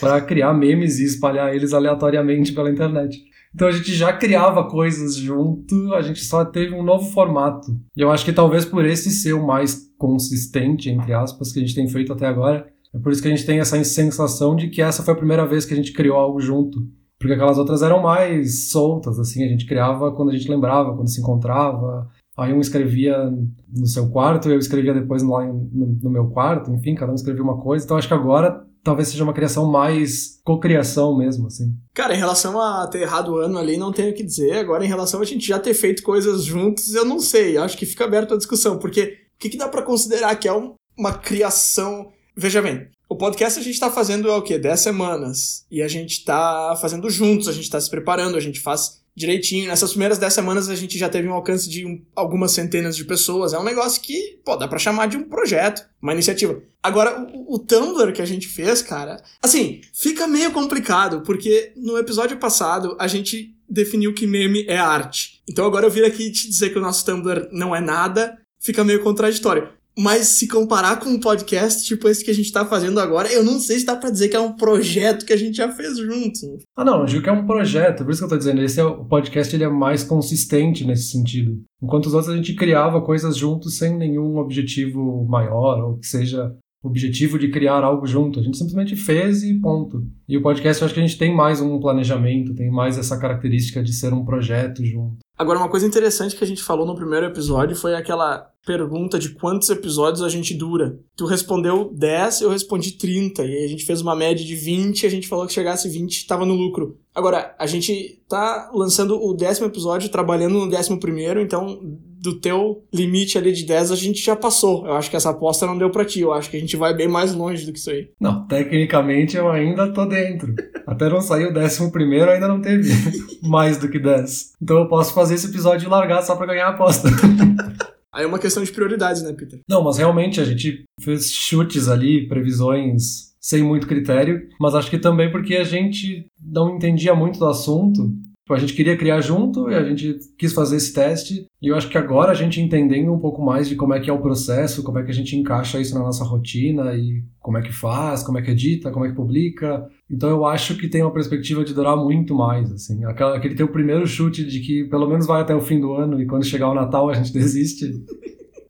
para 0.00 0.20
criar 0.20 0.52
memes 0.52 0.98
e 0.98 1.04
espalhar 1.04 1.54
eles 1.54 1.72
aleatoriamente 1.72 2.52
pela 2.52 2.70
internet. 2.70 3.18
Então 3.54 3.68
a 3.68 3.72
gente 3.72 3.92
já 3.92 4.12
criava 4.12 4.64
coisas 4.68 5.14
junto, 5.14 5.92
a 5.94 6.00
gente 6.00 6.24
só 6.24 6.44
teve 6.44 6.74
um 6.74 6.82
novo 6.82 7.10
formato. 7.10 7.70
E 7.96 8.00
eu 8.00 8.10
acho 8.10 8.24
que 8.24 8.32
talvez 8.32 8.64
por 8.64 8.84
esse 8.84 9.10
ser 9.10 9.34
o 9.34 9.46
mais 9.46 9.90
consistente, 9.98 10.88
entre 10.88 11.12
aspas, 11.12 11.52
que 11.52 11.58
a 11.58 11.62
gente 11.62 11.74
tem 11.74 11.86
feito 11.86 12.12
até 12.12 12.26
agora, 12.26 12.66
é 12.94 12.98
por 12.98 13.12
isso 13.12 13.22
que 13.22 13.28
a 13.28 13.30
gente 13.30 13.46
tem 13.46 13.58
essa 13.58 13.82
sensação 13.84 14.56
de 14.56 14.68
que 14.68 14.80
essa 14.80 15.02
foi 15.02 15.14
a 15.14 15.16
primeira 15.16 15.46
vez 15.46 15.64
que 15.64 15.74
a 15.74 15.76
gente 15.76 15.92
criou 15.92 16.16
algo 16.16 16.40
junto. 16.40 16.78
Porque 17.18 17.34
aquelas 17.34 17.56
outras 17.56 17.82
eram 17.82 18.02
mais 18.02 18.70
soltas, 18.70 19.18
assim, 19.18 19.44
a 19.44 19.48
gente 19.48 19.64
criava 19.64 20.12
quando 20.12 20.30
a 20.30 20.36
gente 20.36 20.50
lembrava, 20.50 20.94
quando 20.94 21.08
se 21.08 21.20
encontrava, 21.20 22.08
Aí 22.36 22.52
um 22.52 22.60
escrevia 22.60 23.30
no 23.68 23.86
seu 23.86 24.08
quarto, 24.08 24.50
eu 24.50 24.58
escrevia 24.58 24.94
depois 24.94 25.22
lá 25.22 25.44
no, 25.44 26.10
meu 26.10 26.28
quarto, 26.28 26.72
enfim, 26.72 26.94
cada 26.94 27.12
um 27.12 27.14
escrevia 27.14 27.42
uma 27.42 27.60
coisa. 27.60 27.84
Então 27.84 27.96
acho 27.96 28.08
que 28.08 28.14
agora 28.14 28.66
talvez 28.82 29.08
seja 29.08 29.22
uma 29.22 29.34
criação 29.34 29.70
mais 29.70 30.40
cocriação 30.42 31.16
mesmo, 31.16 31.46
assim. 31.46 31.76
Cara, 31.92 32.14
em 32.14 32.18
relação 32.18 32.60
a 32.60 32.86
ter 32.86 33.02
errado 33.02 33.32
o 33.32 33.36
ano 33.36 33.58
ali, 33.58 33.76
não 33.76 33.92
tenho 33.92 34.10
o 34.10 34.14
que 34.14 34.24
dizer. 34.24 34.56
Agora, 34.56 34.84
em 34.84 34.88
relação 34.88 35.20
a 35.20 35.24
gente 35.24 35.46
já 35.46 35.58
ter 35.58 35.74
feito 35.74 36.02
coisas 36.02 36.44
juntos, 36.44 36.94
eu 36.94 37.04
não 37.04 37.20
sei. 37.20 37.58
Acho 37.58 37.76
que 37.76 37.86
fica 37.86 38.04
aberto 38.04 38.34
a 38.34 38.38
discussão, 38.38 38.78
porque 38.78 39.18
o 39.36 39.38
que, 39.38 39.50
que 39.50 39.58
dá 39.58 39.68
para 39.68 39.82
considerar 39.82 40.34
que 40.36 40.48
é 40.48 40.52
um, 40.52 40.74
uma 40.96 41.12
criação. 41.12 42.10
Veja 42.34 42.62
bem, 42.62 42.88
o 43.08 43.16
podcast 43.16 43.60
a 43.60 43.62
gente 43.62 43.78
tá 43.78 43.90
fazendo 43.90 44.30
há 44.30 44.38
o 44.38 44.42
quê? 44.42 44.58
10 44.58 44.80
semanas. 44.80 45.66
E 45.70 45.82
a 45.82 45.88
gente 45.88 46.24
tá 46.24 46.74
fazendo 46.80 47.10
juntos, 47.10 47.46
a 47.46 47.52
gente 47.52 47.68
tá 47.68 47.78
se 47.78 47.90
preparando, 47.90 48.38
a 48.38 48.40
gente 48.40 48.58
faz 48.58 49.01
direitinho. 49.16 49.68
Nessas 49.68 49.90
primeiras 49.90 50.18
10 50.18 50.32
semanas 50.32 50.68
a 50.68 50.74
gente 50.74 50.98
já 50.98 51.08
teve 51.08 51.28
um 51.28 51.32
alcance 51.32 51.68
de 51.68 51.86
um, 51.86 52.02
algumas 52.14 52.52
centenas 52.52 52.96
de 52.96 53.04
pessoas. 53.04 53.52
É 53.52 53.58
um 53.58 53.64
negócio 53.64 54.00
que, 54.00 54.40
pô, 54.44 54.56
dá 54.56 54.66
pra 54.66 54.78
chamar 54.78 55.06
de 55.06 55.16
um 55.16 55.28
projeto, 55.28 55.86
uma 56.00 56.12
iniciativa. 56.12 56.60
Agora, 56.82 57.26
o, 57.32 57.56
o 57.56 57.58
Tumblr 57.58 58.12
que 58.12 58.22
a 58.22 58.26
gente 58.26 58.48
fez, 58.48 58.82
cara, 58.82 59.22
assim, 59.42 59.80
fica 59.92 60.26
meio 60.26 60.50
complicado, 60.52 61.22
porque 61.22 61.72
no 61.76 61.98
episódio 61.98 62.36
passado 62.38 62.96
a 62.98 63.06
gente 63.06 63.54
definiu 63.68 64.14
que 64.14 64.26
meme 64.26 64.64
é 64.68 64.76
arte. 64.76 65.42
Então 65.48 65.64
agora 65.64 65.86
eu 65.86 65.90
vim 65.90 66.02
aqui 66.02 66.30
te 66.30 66.48
dizer 66.48 66.70
que 66.70 66.78
o 66.78 66.82
nosso 66.82 67.04
Tumblr 67.04 67.48
não 67.52 67.74
é 67.74 67.80
nada, 67.80 68.38
fica 68.58 68.84
meio 68.84 69.02
contraditório. 69.02 69.68
Mas 69.98 70.28
se 70.28 70.48
comparar 70.48 70.98
com 70.98 71.10
um 71.10 71.20
podcast 71.20 71.84
tipo 71.84 72.08
esse 72.08 72.24
que 72.24 72.30
a 72.30 72.34
gente 72.34 72.50
tá 72.50 72.64
fazendo 72.64 72.98
agora, 72.98 73.30
eu 73.30 73.44
não 73.44 73.58
sei 73.58 73.78
se 73.78 73.84
dá 73.84 73.94
pra 73.94 74.10
dizer 74.10 74.28
que 74.28 74.36
é 74.36 74.40
um 74.40 74.56
projeto 74.56 75.26
que 75.26 75.32
a 75.32 75.36
gente 75.36 75.56
já 75.56 75.70
fez 75.70 75.98
junto. 75.98 76.58
Ah, 76.76 76.84
não, 76.84 77.00
eu 77.00 77.06
digo 77.06 77.22
que 77.22 77.28
é 77.28 77.32
um 77.32 77.46
projeto, 77.46 78.04
por 78.04 78.10
isso 78.10 78.20
que 78.20 78.24
eu 78.24 78.30
tô 78.30 78.38
dizendo, 78.38 78.62
esse 78.62 78.80
é, 78.80 78.84
o 78.84 79.04
podcast 79.04 79.54
ele 79.54 79.64
é 79.64 79.68
mais 79.68 80.02
consistente 80.02 80.86
nesse 80.86 81.10
sentido. 81.10 81.60
Enquanto 81.82 82.06
os 82.06 82.14
outros 82.14 82.32
a 82.32 82.36
gente 82.36 82.54
criava 82.54 83.02
coisas 83.02 83.36
juntos 83.36 83.76
sem 83.76 83.96
nenhum 83.96 84.38
objetivo 84.38 85.26
maior, 85.26 85.82
ou 85.84 85.98
que 85.98 86.06
seja 86.06 86.56
objetivo 86.82 87.38
de 87.38 87.48
criar 87.48 87.84
algo 87.84 88.06
junto. 88.06 88.40
A 88.40 88.42
gente 88.42 88.58
simplesmente 88.58 88.96
fez 88.96 89.42
e 89.44 89.54
ponto. 89.54 90.04
E 90.28 90.36
o 90.36 90.42
podcast 90.42 90.82
eu 90.82 90.86
acho 90.86 90.94
que 90.94 91.00
a 91.00 91.06
gente 91.06 91.18
tem 91.18 91.34
mais 91.34 91.60
um 91.60 91.78
planejamento, 91.78 92.54
tem 92.54 92.70
mais 92.70 92.98
essa 92.98 93.18
característica 93.18 93.82
de 93.82 93.92
ser 93.92 94.12
um 94.12 94.24
projeto 94.24 94.84
junto. 94.84 95.18
Agora, 95.42 95.58
uma 95.58 95.68
coisa 95.68 95.84
interessante 95.84 96.36
que 96.36 96.44
a 96.44 96.46
gente 96.46 96.62
falou 96.62 96.86
no 96.86 96.94
primeiro 96.94 97.26
episódio 97.26 97.74
foi 97.74 97.96
aquela 97.96 98.48
pergunta 98.64 99.18
de 99.18 99.30
quantos 99.30 99.68
episódios 99.70 100.22
a 100.22 100.28
gente 100.28 100.54
dura. 100.54 100.96
Tu 101.16 101.26
respondeu 101.26 101.90
10, 101.92 102.42
eu 102.42 102.50
respondi 102.50 102.92
30. 102.92 103.44
E 103.44 103.64
a 103.64 103.66
gente 103.66 103.84
fez 103.84 104.00
uma 104.00 104.14
média 104.14 104.46
de 104.46 104.54
20, 104.54 105.04
a 105.04 105.08
gente 105.08 105.26
falou 105.26 105.44
que 105.44 105.52
chegasse 105.52 105.88
20 105.88 106.12
estava 106.12 106.46
no 106.46 106.54
lucro. 106.54 106.96
Agora, 107.12 107.56
a 107.58 107.66
gente 107.66 108.22
tá 108.28 108.70
lançando 108.72 109.20
o 109.20 109.34
décimo 109.34 109.66
episódio, 109.66 110.10
trabalhando 110.10 110.60
no 110.60 110.70
décimo 110.70 111.00
primeiro, 111.00 111.40
então 111.40 111.98
do 112.22 112.38
teu 112.38 112.84
limite 112.94 113.36
ali 113.36 113.52
de 113.52 113.66
10 113.66 113.90
a 113.90 113.96
gente 113.96 114.24
já 114.24 114.36
passou. 114.36 114.86
Eu 114.86 114.92
acho 114.92 115.10
que 115.10 115.16
essa 115.16 115.30
aposta 115.30 115.66
não 115.66 115.76
deu 115.76 115.90
para 115.90 116.04
ti. 116.04 116.20
Eu 116.20 116.32
acho 116.32 116.48
que 116.48 116.56
a 116.56 116.60
gente 116.60 116.76
vai 116.76 116.94
bem 116.94 117.08
mais 117.08 117.34
longe 117.34 117.66
do 117.66 117.72
que 117.72 117.80
isso 117.80 117.90
aí. 117.90 118.10
Não, 118.20 118.46
tecnicamente 118.46 119.36
eu 119.36 119.50
ainda 119.50 119.92
tô 119.92 120.06
dentro. 120.06 120.54
Até 120.86 121.08
não 121.08 121.20
sair 121.20 121.46
o 121.46 121.52
décimo 121.52 121.90
primeiro, 121.90 122.30
ainda 122.30 122.46
não 122.46 122.60
teve 122.60 122.88
mais 123.42 123.76
do 123.76 123.88
que 123.88 123.98
10. 123.98 124.52
Então 124.62 124.78
eu 124.78 124.88
posso 124.88 125.12
fazer 125.12 125.34
esse 125.34 125.48
episódio 125.48 125.86
e 125.86 125.90
largar 125.90 126.22
só 126.22 126.36
pra 126.36 126.46
ganhar 126.46 126.66
a 126.66 126.70
aposta. 126.70 127.08
Aí 128.14 128.24
é 128.24 128.26
uma 128.26 128.38
questão 128.38 128.62
de 128.62 128.70
prioridades, 128.70 129.22
né, 129.22 129.32
Peter? 129.32 129.58
Não, 129.68 129.82
mas 129.82 129.96
realmente 129.96 130.40
a 130.40 130.44
gente 130.44 130.84
fez 131.00 131.32
chutes 131.32 131.88
ali, 131.88 132.28
previsões 132.28 133.32
sem 133.40 133.62
muito 133.62 133.88
critério, 133.88 134.46
mas 134.60 134.74
acho 134.74 134.88
que 134.88 134.98
também 134.98 135.32
porque 135.32 135.56
a 135.56 135.64
gente 135.64 136.26
não 136.40 136.76
entendia 136.76 137.14
muito 137.14 137.40
do 137.40 137.46
assunto. 137.46 138.12
A 138.50 138.58
gente 138.58 138.74
queria 138.74 138.96
criar 138.96 139.20
junto 139.20 139.70
e 139.70 139.74
a 139.74 139.84
gente 139.84 140.18
quis 140.36 140.52
fazer 140.52 140.76
esse 140.76 140.92
teste. 140.92 141.46
E 141.60 141.68
eu 141.68 141.76
acho 141.76 141.88
que 141.88 141.96
agora 141.96 142.32
a 142.32 142.34
gente 142.34 142.60
entendendo 142.60 143.12
um 143.12 143.18
pouco 143.18 143.40
mais 143.42 143.68
de 143.68 143.76
como 143.76 143.94
é 143.94 144.00
que 144.00 144.10
é 144.10 144.12
o 144.12 144.20
processo, 144.20 144.82
como 144.82 144.98
é 144.98 145.04
que 145.04 145.10
a 145.10 145.14
gente 145.14 145.36
encaixa 145.36 145.80
isso 145.80 145.94
na 145.94 146.00
nossa 146.00 146.24
rotina 146.24 146.94
e 146.94 147.22
como 147.40 147.56
é 147.58 147.62
que 147.62 147.72
faz, 147.72 148.22
como 148.22 148.38
é 148.38 148.42
que 148.42 148.50
edita, 148.50 148.90
como 148.90 149.04
é 149.04 149.10
que 149.10 149.14
publica. 149.14 149.86
Então 150.10 150.28
eu 150.28 150.44
acho 150.44 150.76
que 150.76 150.88
tem 150.88 151.02
uma 151.02 151.12
perspectiva 151.12 151.64
de 151.64 151.72
durar 151.72 151.96
muito 151.96 152.34
mais, 152.34 152.70
assim. 152.72 153.04
Aquele 153.04 153.54
teu 153.54 153.68
primeiro 153.68 154.06
chute 154.06 154.44
de 154.44 154.60
que 154.60 154.84
pelo 154.84 155.08
menos 155.08 155.26
vai 155.26 155.40
até 155.40 155.54
o 155.54 155.60
fim 155.60 155.80
do 155.80 155.92
ano 155.92 156.20
e 156.20 156.26
quando 156.26 156.44
chegar 156.44 156.68
o 156.68 156.74
Natal 156.74 157.08
a 157.08 157.14
gente 157.14 157.32
desiste. 157.34 157.92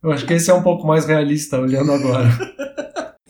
Eu 0.03 0.11
acho 0.11 0.27
que 0.27 0.35
esse 0.35 0.51
é 0.51 0.55
um 0.55 0.63
pouco 0.63 0.87
mais 0.87 1.07
realista 1.07 1.61
olhando 1.61 1.93
agora. 1.93 2.29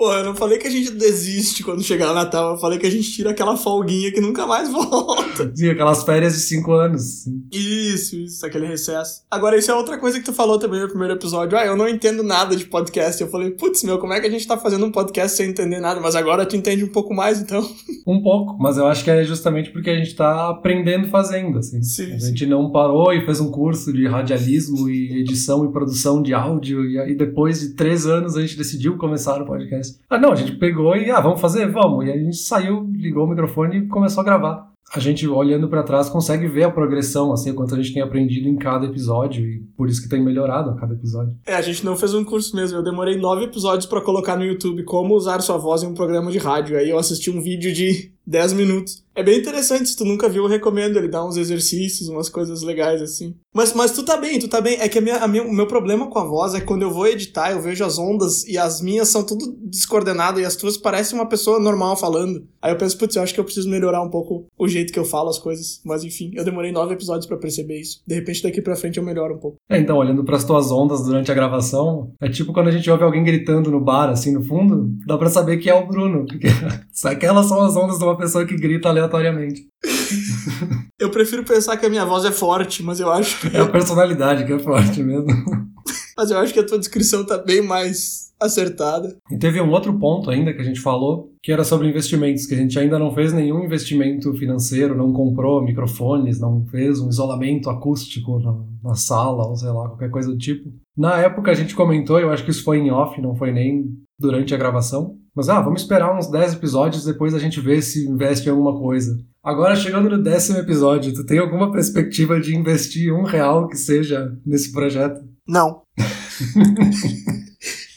Pô, 0.02 0.12
eu 0.12 0.24
não 0.24 0.34
falei 0.34 0.58
que 0.58 0.66
a 0.66 0.70
gente 0.70 0.90
desiste 0.90 1.62
quando 1.62 1.80
chegar 1.80 2.10
o 2.10 2.14
Natal, 2.14 2.54
eu 2.54 2.58
falei 2.58 2.76
que 2.76 2.84
a 2.84 2.90
gente 2.90 3.08
tira 3.12 3.30
aquela 3.30 3.56
folguinha 3.56 4.10
que 4.10 4.20
nunca 4.20 4.44
mais 4.44 4.68
volta. 4.68 5.52
Sim, 5.54 5.70
aquelas 5.70 6.02
férias 6.02 6.32
de 6.32 6.40
cinco 6.40 6.72
anos. 6.72 7.22
Sim. 7.22 7.44
Isso, 7.52 8.16
isso, 8.16 8.44
aquele 8.44 8.66
recesso. 8.66 9.22
Agora, 9.30 9.56
isso 9.56 9.70
é 9.70 9.74
outra 9.76 9.96
coisa 9.98 10.18
que 10.18 10.24
tu 10.24 10.32
falou 10.32 10.58
também 10.58 10.80
no 10.80 10.88
primeiro 10.88 11.14
episódio. 11.14 11.56
Ah, 11.56 11.64
eu 11.64 11.76
não 11.76 11.88
entendo 11.88 12.24
nada 12.24 12.56
de 12.56 12.64
podcast. 12.64 13.22
Eu 13.22 13.28
falei, 13.28 13.52
putz, 13.52 13.84
meu, 13.84 13.96
como 14.00 14.12
é 14.12 14.20
que 14.20 14.26
a 14.26 14.30
gente 14.30 14.44
tá 14.44 14.58
fazendo 14.58 14.84
um 14.84 14.90
podcast 14.90 15.36
sem 15.36 15.50
entender 15.50 15.78
nada? 15.78 16.00
Mas 16.00 16.16
agora 16.16 16.44
tu 16.44 16.56
entende 16.56 16.82
um 16.82 16.90
pouco 16.90 17.14
mais, 17.14 17.40
então. 17.40 17.62
Um 18.04 18.20
pouco, 18.20 18.58
mas 18.58 18.76
eu 18.76 18.88
acho 18.88 19.04
que 19.04 19.10
é 19.12 19.22
justamente 19.22 19.70
porque 19.70 19.88
a 19.88 19.94
gente 19.94 20.16
tá 20.16 20.48
aprendendo 20.48 21.06
fazendo, 21.06 21.58
assim. 21.58 21.80
Sim, 21.84 22.12
a 22.14 22.18
sim. 22.18 22.26
gente 22.30 22.46
não 22.46 22.72
parou 22.72 23.12
e 23.12 23.24
fez 23.24 23.38
um 23.38 23.48
curso 23.48 23.92
de 23.92 24.08
radialismo 24.08 24.90
e 24.90 25.20
edição 25.20 25.64
e 25.64 25.70
produção 25.70 26.20
de 26.20 26.34
áudio 26.34 26.84
e 26.84 26.98
aí 26.98 27.14
depois 27.14 27.60
de 27.60 27.74
três 27.74 28.04
anos 28.04 28.36
a 28.36 28.40
gente 28.40 28.56
decidiu 28.56 28.96
começar 28.96 29.40
o 29.40 29.46
podcast. 29.46 29.91
Ah, 30.08 30.18
não, 30.18 30.32
a 30.32 30.36
gente 30.36 30.52
pegou 30.52 30.96
e, 30.96 31.10
ah, 31.10 31.20
vamos 31.20 31.40
fazer? 31.40 31.70
Vamos. 31.70 32.06
E 32.06 32.10
aí 32.10 32.20
a 32.20 32.24
gente 32.24 32.36
saiu, 32.36 32.88
ligou 32.92 33.24
o 33.24 33.28
microfone 33.28 33.78
e 33.78 33.86
começou 33.86 34.20
a 34.20 34.24
gravar. 34.24 34.72
A 34.94 35.00
gente, 35.00 35.26
olhando 35.26 35.68
pra 35.68 35.82
trás, 35.82 36.10
consegue 36.10 36.46
ver 36.46 36.64
a 36.64 36.70
progressão, 36.70 37.32
assim, 37.32 37.50
o 37.50 37.54
quanto 37.54 37.74
a 37.74 37.78
gente 37.78 37.94
tem 37.94 38.02
aprendido 38.02 38.46
em 38.46 38.56
cada 38.56 38.84
episódio 38.84 39.42
e 39.42 39.60
por 39.74 39.88
isso 39.88 40.02
que 40.02 40.08
tem 40.08 40.22
melhorado 40.22 40.68
a 40.68 40.74
cada 40.74 40.92
episódio. 40.92 41.34
É, 41.46 41.54
a 41.54 41.62
gente 41.62 41.82
não 41.82 41.96
fez 41.96 42.12
um 42.12 42.22
curso 42.22 42.54
mesmo. 42.54 42.76
Eu 42.76 42.82
demorei 42.82 43.16
nove 43.16 43.44
episódios 43.44 43.86
pra 43.86 44.02
colocar 44.02 44.36
no 44.36 44.44
YouTube 44.44 44.84
como 44.84 45.14
usar 45.14 45.40
sua 45.40 45.56
voz 45.56 45.82
em 45.82 45.86
um 45.86 45.94
programa 45.94 46.30
de 46.30 46.36
rádio. 46.36 46.76
Aí 46.76 46.90
eu 46.90 46.98
assisti 46.98 47.30
um 47.30 47.40
vídeo 47.40 47.72
de 47.72 48.12
10 48.26 48.52
minutos. 48.52 49.02
É 49.14 49.22
bem 49.22 49.38
interessante, 49.38 49.90
se 49.90 49.96
tu 49.96 50.04
nunca 50.06 50.28
viu, 50.28 50.44
eu 50.44 50.48
recomendo. 50.48 50.96
Ele 50.96 51.08
dá 51.08 51.24
uns 51.24 51.36
exercícios, 51.36 52.08
umas 52.08 52.28
coisas 52.28 52.62
legais 52.62 53.02
assim. 53.02 53.34
Mas, 53.54 53.74
mas 53.74 53.90
tu 53.92 54.02
tá 54.02 54.16
bem, 54.16 54.38
tu 54.38 54.48
tá 54.48 54.60
bem. 54.60 54.78
É 54.80 54.88
que 54.88 54.98
a 54.98 55.00
minha, 55.02 55.16
a 55.16 55.28
minha, 55.28 55.42
o 55.42 55.52
meu 55.52 55.66
problema 55.66 56.08
com 56.08 56.18
a 56.18 56.24
voz 56.24 56.54
é 56.54 56.60
que 56.60 56.66
quando 56.66 56.82
eu 56.82 56.90
vou 56.90 57.06
editar, 57.06 57.52
eu 57.52 57.60
vejo 57.60 57.84
as 57.84 57.98
ondas 57.98 58.44
e 58.46 58.56
as 58.56 58.80
minhas 58.80 59.08
são 59.08 59.22
tudo 59.22 59.54
descoordenadas 59.64 60.40
e 60.40 60.46
as 60.46 60.56
tuas 60.56 60.78
parecem 60.78 61.18
uma 61.18 61.28
pessoa 61.28 61.60
normal 61.60 61.96
falando. 61.96 62.46
Aí 62.62 62.72
eu 62.72 62.78
penso, 62.78 62.96
putz, 62.96 63.14
eu 63.14 63.22
acho 63.22 63.34
que 63.34 63.40
eu 63.40 63.44
preciso 63.44 63.68
melhorar 63.68 64.02
um 64.02 64.08
pouco 64.08 64.46
o 64.58 64.66
jeito 64.66 64.92
que 64.92 64.98
eu 64.98 65.04
falo 65.04 65.28
as 65.28 65.38
coisas. 65.38 65.82
Mas 65.84 66.04
enfim, 66.04 66.30
eu 66.34 66.44
demorei 66.44 66.72
nove 66.72 66.94
episódios 66.94 67.26
pra 67.26 67.36
perceber 67.36 67.80
isso. 67.80 68.00
De 68.06 68.14
repente 68.14 68.42
daqui 68.42 68.62
pra 68.62 68.76
frente 68.76 68.96
eu 68.96 69.04
melhoro 69.04 69.34
um 69.34 69.38
pouco. 69.38 69.58
É, 69.68 69.78
então, 69.78 69.98
olhando 69.98 70.24
pras 70.24 70.44
tuas 70.44 70.70
ondas 70.70 71.04
durante 71.04 71.30
a 71.30 71.34
gravação, 71.34 72.12
é 72.18 72.30
tipo 72.30 72.52
quando 72.52 72.68
a 72.68 72.72
gente 72.72 72.90
ouve 72.90 73.04
alguém 73.04 73.22
gritando 73.22 73.70
no 73.70 73.80
bar, 73.80 74.08
assim, 74.08 74.32
no 74.32 74.42
fundo, 74.42 74.90
dá 75.06 75.18
pra 75.18 75.28
saber 75.28 75.58
que 75.58 75.68
é 75.68 75.74
o 75.74 75.86
Bruno. 75.86 76.24
Porque 76.24 76.46
aquelas 77.04 77.46
são 77.46 77.60
as 77.60 77.76
ondas 77.76 77.98
de 77.98 78.04
uma 78.12 78.18
pessoa 78.18 78.44
que 78.44 78.56
grita 78.56 78.88
aleatoriamente. 78.88 79.66
Eu 81.00 81.10
prefiro 81.10 81.42
pensar 81.42 81.76
que 81.76 81.84
a 81.84 81.90
minha 81.90 82.04
voz 82.04 82.24
é 82.24 82.30
forte, 82.30 82.80
mas 82.82 83.00
eu 83.00 83.10
acho 83.10 83.40
que. 83.40 83.56
É 83.56 83.60
a 83.60 83.68
personalidade 83.68 84.46
que 84.46 84.52
é 84.52 84.58
forte 84.58 85.02
mesmo. 85.02 85.26
Mas 86.16 86.30
eu 86.30 86.38
acho 86.38 86.52
que 86.52 86.60
a 86.60 86.66
tua 86.66 86.78
descrição 86.78 87.24
tá 87.24 87.38
bem 87.38 87.62
mais 87.62 88.32
acertada. 88.38 89.16
E 89.30 89.38
teve 89.38 89.60
um 89.60 89.70
outro 89.70 89.98
ponto 89.98 90.30
ainda 90.30 90.52
que 90.52 90.60
a 90.60 90.64
gente 90.64 90.80
falou, 90.80 91.32
que 91.42 91.50
era 91.50 91.64
sobre 91.64 91.88
investimentos, 91.88 92.46
que 92.46 92.54
a 92.54 92.56
gente 92.56 92.78
ainda 92.78 92.98
não 92.98 93.12
fez 93.14 93.32
nenhum 93.32 93.64
investimento 93.64 94.32
financeiro, 94.34 94.96
não 94.96 95.12
comprou 95.12 95.62
microfones, 95.62 96.38
não 96.38 96.64
fez 96.66 97.00
um 97.00 97.08
isolamento 97.08 97.70
acústico 97.70 98.38
na, 98.40 98.90
na 98.90 98.94
sala, 98.94 99.46
ou 99.46 99.56
sei 99.56 99.70
lá, 99.70 99.88
qualquer 99.88 100.10
coisa 100.10 100.30
do 100.30 100.38
tipo. 100.38 100.70
Na 100.96 101.18
época 101.18 101.50
a 101.50 101.54
gente 101.54 101.74
comentou, 101.74 102.20
eu 102.20 102.30
acho 102.30 102.44
que 102.44 102.50
isso 102.50 102.64
foi 102.64 102.78
em 102.78 102.90
off, 102.90 103.20
não 103.20 103.34
foi 103.34 103.52
nem 103.52 103.86
durante 104.18 104.54
a 104.54 104.58
gravação. 104.58 105.16
Mas, 105.34 105.48
ah, 105.48 105.60
vamos 105.60 105.82
esperar 105.82 106.16
uns 106.16 106.30
10 106.30 106.54
episódios, 106.54 107.04
depois 107.04 107.34
a 107.34 107.38
gente 107.38 107.60
vê 107.60 107.80
se 107.80 108.06
investe 108.06 108.46
em 108.46 108.50
alguma 108.50 108.78
coisa. 108.78 109.16
Agora, 109.42 109.74
chegando 109.74 110.10
no 110.10 110.22
décimo 110.22 110.58
episódio, 110.58 111.12
tu 111.14 111.24
tem 111.24 111.38
alguma 111.38 111.72
perspectiva 111.72 112.38
de 112.40 112.54
investir 112.54 113.12
um 113.14 113.24
real 113.24 113.66
que 113.66 113.76
seja 113.76 114.30
nesse 114.44 114.70
projeto? 114.72 115.20
Não. 115.48 115.82